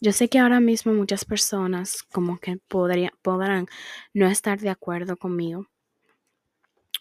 Yo 0.00 0.12
sé 0.12 0.28
que 0.28 0.38
ahora 0.38 0.60
mismo 0.60 0.92
muchas 0.92 1.24
personas 1.24 2.02
como 2.02 2.38
que 2.38 2.56
podría, 2.56 3.12
podrán 3.22 3.66
no 4.14 4.26
estar 4.26 4.58
de 4.58 4.70
acuerdo 4.70 5.16
conmigo, 5.16 5.66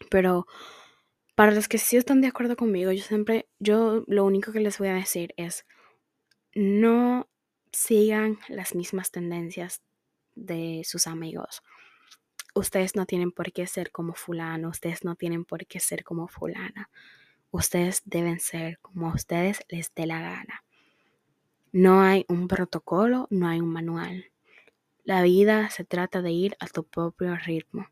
pero 0.10 0.48
para 1.36 1.52
los 1.52 1.68
que 1.68 1.78
sí 1.78 1.98
están 1.98 2.22
de 2.22 2.28
acuerdo 2.28 2.56
conmigo, 2.56 2.92
yo 2.92 3.04
siempre, 3.04 3.48
yo 3.60 4.04
lo 4.08 4.26
único 4.26 4.52
que 4.52 4.60
les 4.60 4.78
voy 4.78 4.90
a 4.90 4.96
decir 4.96 5.34
es, 5.38 5.66
no 6.54 7.30
sigan 7.72 8.40
las 8.48 8.76
mismas 8.76 9.12
tendencias 9.12 9.82
de 10.36 10.82
sus 10.86 11.08
amigos. 11.08 11.62
Ustedes 12.56 12.96
no 12.96 13.06
tienen 13.06 13.32
por 13.32 13.52
qué 13.52 13.68
ser 13.68 13.92
como 13.92 14.14
fulano, 14.14 14.70
ustedes 14.70 15.04
no 15.04 15.16
tienen 15.16 15.46
por 15.46 15.66
qué 15.66 15.80
ser 15.80 16.04
como 16.04 16.28
fulana. 16.28 16.90
Ustedes 17.52 18.02
deben 18.06 18.40
ser 18.40 18.80
como 18.80 19.10
a 19.10 19.14
ustedes 19.14 19.62
les 19.70 19.94
dé 19.96 20.06
la 20.06 20.20
gana. 20.20 20.64
No 21.72 22.02
hay 22.02 22.26
un 22.28 22.48
protocolo, 22.48 23.28
no 23.30 23.48
hay 23.48 23.60
un 23.60 23.72
manual. 23.72 24.26
La 25.04 25.22
vida 25.22 25.70
se 25.70 25.86
trata 25.86 26.22
de 26.22 26.32
ir 26.32 26.58
a 26.60 26.68
tu 26.68 26.84
propio 26.84 27.36
ritmo. 27.36 27.88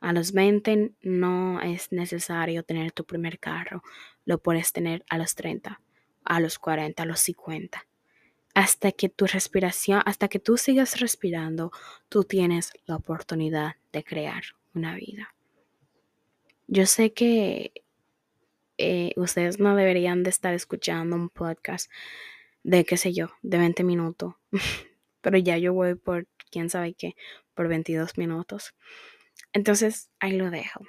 A 0.00 0.12
los 0.12 0.32
20 0.32 0.92
no 1.02 1.60
es 1.60 1.90
necesario 1.92 2.62
tener 2.62 2.92
tu 2.92 3.04
primer 3.04 3.38
carro, 3.38 3.82
lo 4.24 4.38
puedes 4.38 4.72
tener 4.72 5.04
a 5.08 5.18
los 5.18 5.34
30, 5.34 5.80
a 6.24 6.40
los 6.40 6.58
40, 6.58 7.02
a 7.02 7.06
los 7.06 7.20
50. 7.20 7.86
Hasta 8.54 8.92
que 8.92 9.08
tu 9.08 9.26
respiración, 9.26 10.02
hasta 10.04 10.28
que 10.28 10.38
tú 10.38 10.56
sigas 10.56 11.00
respirando, 11.00 11.72
tú 12.08 12.24
tienes 12.24 12.72
la 12.86 12.96
oportunidad 12.96 13.76
de 13.92 14.04
crear 14.04 14.42
una 14.74 14.94
vida. 14.94 15.34
Yo 16.66 16.86
sé 16.86 17.12
que 17.12 17.72
eh, 18.78 19.12
ustedes 19.16 19.58
no 19.58 19.74
deberían 19.74 20.22
de 20.22 20.30
estar 20.30 20.54
escuchando 20.54 21.16
un 21.16 21.28
podcast 21.30 21.90
de 22.62 22.84
qué 22.84 22.96
sé 22.96 23.12
yo, 23.12 23.30
de 23.42 23.58
20 23.58 23.82
minutos. 23.84 24.34
Pero 25.20 25.38
ya 25.38 25.58
yo 25.58 25.72
voy 25.74 25.94
por, 25.94 26.26
quién 26.50 26.70
sabe 26.70 26.94
qué, 26.94 27.16
por 27.54 27.68
22 27.68 28.18
minutos. 28.18 28.74
Entonces, 29.52 30.10
ahí 30.20 30.36
lo 30.36 30.50
dejo. 30.50 30.80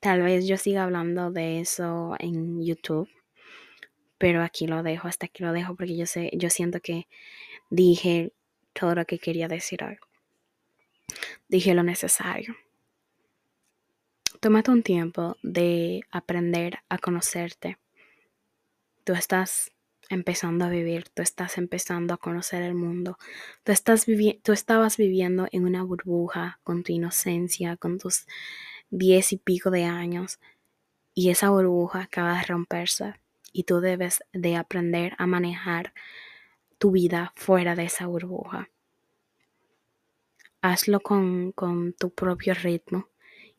Tal 0.00 0.22
vez 0.22 0.46
yo 0.46 0.56
siga 0.56 0.82
hablando 0.82 1.30
de 1.30 1.60
eso 1.60 2.16
en 2.18 2.62
YouTube. 2.64 3.08
Pero 4.18 4.42
aquí 4.42 4.66
lo 4.66 4.82
dejo, 4.82 5.08
hasta 5.08 5.26
aquí 5.26 5.42
lo 5.42 5.52
dejo 5.52 5.74
porque 5.74 5.96
yo 5.96 6.06
sé, 6.06 6.30
yo 6.34 6.48
siento 6.50 6.80
que 6.80 7.08
dije 7.70 8.32
todo 8.72 8.94
lo 8.94 9.04
que 9.04 9.18
quería 9.18 9.48
decir 9.48 9.82
hoy. 9.82 9.96
Dije 11.48 11.74
lo 11.74 11.82
necesario. 11.82 12.56
Tómate 14.40 14.70
un 14.70 14.82
tiempo 14.82 15.36
de 15.42 16.02
aprender 16.10 16.78
a 16.88 16.98
conocerte. 16.98 17.78
Tú 19.04 19.12
estás 19.12 19.72
empezando 20.08 20.64
a 20.64 20.68
vivir, 20.68 21.08
tú 21.08 21.22
estás 21.22 21.58
empezando 21.58 22.14
a 22.14 22.18
conocer 22.18 22.62
el 22.62 22.74
mundo, 22.74 23.18
tú, 23.64 23.72
estás 23.72 24.06
tú 24.42 24.52
estabas 24.52 24.96
viviendo 24.96 25.48
en 25.52 25.64
una 25.64 25.82
burbuja 25.82 26.60
con 26.64 26.82
tu 26.82 26.92
inocencia, 26.92 27.76
con 27.76 27.98
tus 27.98 28.26
diez 28.90 29.32
y 29.32 29.38
pico 29.38 29.70
de 29.70 29.84
años, 29.84 30.38
y 31.14 31.30
esa 31.30 31.50
burbuja 31.50 32.02
acaba 32.02 32.38
de 32.38 32.44
romperse 32.44 33.14
y 33.52 33.64
tú 33.64 33.80
debes 33.80 34.22
de 34.32 34.56
aprender 34.56 35.14
a 35.18 35.26
manejar 35.26 35.92
tu 36.78 36.90
vida 36.90 37.32
fuera 37.36 37.74
de 37.76 37.84
esa 37.84 38.06
burbuja. 38.06 38.70
Hazlo 40.62 41.00
con, 41.00 41.52
con 41.52 41.92
tu 41.92 42.10
propio 42.10 42.54
ritmo 42.54 43.08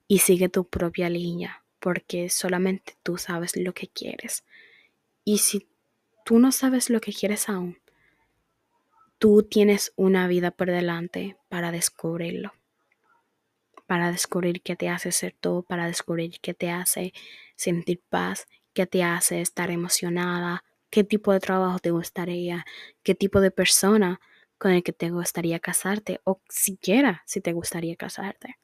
y 0.08 0.20
sigue 0.20 0.50
tu 0.50 0.68
propia 0.68 1.10
línea, 1.10 1.64
porque 1.80 2.30
solamente 2.30 2.96
tú 3.04 3.18
sabes 3.18 3.56
lo 3.56 3.74
que 3.74 3.88
quieres. 3.88 4.44
Y 5.24 5.40
si 5.40 5.68
tú 6.26 6.40
no 6.40 6.52
sabes 6.52 6.90
lo 6.90 7.02
que 7.02 7.14
quieres 7.14 7.50
aún, 7.50 7.78
tú 9.18 9.44
tienes 9.44 9.94
una 9.96 10.28
vida 10.28 10.52
por 10.52 10.70
delante 10.70 11.38
para 11.50 11.72
descubrirlo, 11.72 12.54
para 13.88 14.12
descubrir 14.12 14.62
qué 14.62 14.76
te 14.76 14.90
hace 14.90 15.12
ser 15.12 15.36
tú, 15.40 15.66
para 15.68 15.88
descubrir 15.88 16.40
qué 16.42 16.54
te 16.54 16.72
hace 16.72 17.14
sentir 17.56 18.02
paz, 18.10 18.48
qué 18.74 18.86
te 18.86 19.04
hace 19.04 19.42
estar 19.42 19.72
emocionada, 19.72 20.64
qué 20.90 21.04
tipo 21.04 21.32
de 21.32 21.40
trabajo 21.40 21.80
te 21.80 21.92
gustaría, 21.92 22.66
qué 23.02 23.16
tipo 23.16 23.40
de 23.40 23.52
persona 23.52 24.20
con 24.58 24.72
el 24.72 24.84
que 24.84 24.94
te 24.94 25.10
gustaría 25.10 25.60
casarte 25.60 26.22
o 26.24 26.42
siquiera 26.50 27.24
si 27.26 27.42
te 27.42 27.54
gustaría 27.54 27.96
casarte. 27.96 28.58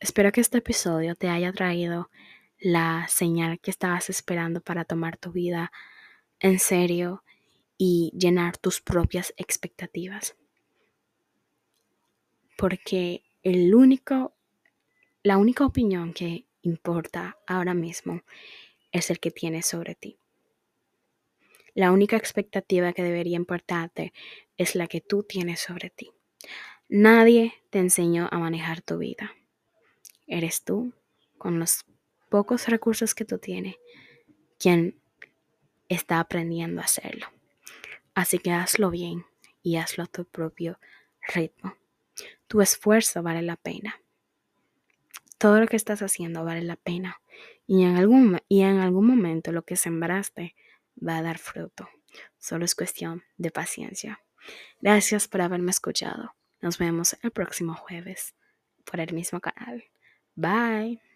Espero 0.00 0.32
que 0.32 0.40
este 0.40 0.58
episodio 0.58 1.14
te 1.14 1.28
haya 1.28 1.52
traído 1.52 2.10
la 2.58 3.06
señal 3.08 3.60
que 3.60 3.70
estabas 3.70 4.10
esperando 4.10 4.60
para 4.60 4.84
tomar 4.84 5.16
tu 5.16 5.32
vida 5.32 5.72
en 6.42 6.58
serio 6.58 7.24
y 7.78 8.12
llenar 8.14 8.58
tus 8.58 8.80
propias 8.80 9.32
expectativas. 9.36 10.36
Porque 12.58 13.22
el 13.42 13.74
único, 13.74 14.34
la 15.22 15.38
única 15.38 15.64
opinión 15.64 16.12
que 16.12 16.46
importa 16.62 17.38
ahora 17.46 17.74
mismo 17.74 18.22
es 18.90 19.08
el 19.10 19.20
que 19.20 19.30
tienes 19.30 19.66
sobre 19.66 19.94
ti. 19.94 20.18
La 21.74 21.90
única 21.90 22.16
expectativa 22.16 22.92
que 22.92 23.02
debería 23.02 23.36
importarte 23.36 24.12
es 24.58 24.74
la 24.74 24.86
que 24.86 25.00
tú 25.00 25.22
tienes 25.22 25.60
sobre 25.60 25.88
ti. 25.88 26.12
Nadie 26.88 27.54
te 27.70 27.78
enseñó 27.78 28.28
a 28.30 28.38
manejar 28.38 28.82
tu 28.82 28.98
vida. 28.98 29.32
Eres 30.26 30.62
tú, 30.64 30.92
con 31.38 31.58
los 31.58 31.86
pocos 32.28 32.68
recursos 32.68 33.14
que 33.14 33.24
tú 33.24 33.38
tienes, 33.38 33.76
quien 34.58 35.01
está 35.94 36.20
aprendiendo 36.20 36.80
a 36.80 36.84
hacerlo. 36.84 37.26
Así 38.14 38.38
que 38.38 38.52
hazlo 38.52 38.90
bien 38.90 39.24
y 39.62 39.76
hazlo 39.76 40.04
a 40.04 40.06
tu 40.06 40.24
propio 40.24 40.78
ritmo. 41.34 41.76
Tu 42.46 42.60
esfuerzo 42.60 43.22
vale 43.22 43.42
la 43.42 43.56
pena. 43.56 44.00
Todo 45.38 45.60
lo 45.60 45.66
que 45.66 45.76
estás 45.76 46.02
haciendo 46.02 46.44
vale 46.44 46.62
la 46.62 46.76
pena. 46.76 47.20
Y 47.66 47.84
en 47.84 47.96
algún, 47.96 48.40
y 48.48 48.62
en 48.62 48.78
algún 48.78 49.06
momento 49.06 49.52
lo 49.52 49.64
que 49.64 49.76
sembraste 49.76 50.54
va 50.96 51.18
a 51.18 51.22
dar 51.22 51.38
fruto. 51.38 51.88
Solo 52.38 52.64
es 52.64 52.74
cuestión 52.74 53.24
de 53.38 53.50
paciencia. 53.50 54.20
Gracias 54.80 55.28
por 55.28 55.40
haberme 55.40 55.70
escuchado. 55.70 56.34
Nos 56.60 56.78
vemos 56.78 57.16
el 57.22 57.30
próximo 57.30 57.74
jueves 57.74 58.34
por 58.84 59.00
el 59.00 59.12
mismo 59.14 59.40
canal. 59.40 59.84
Bye. 60.34 61.11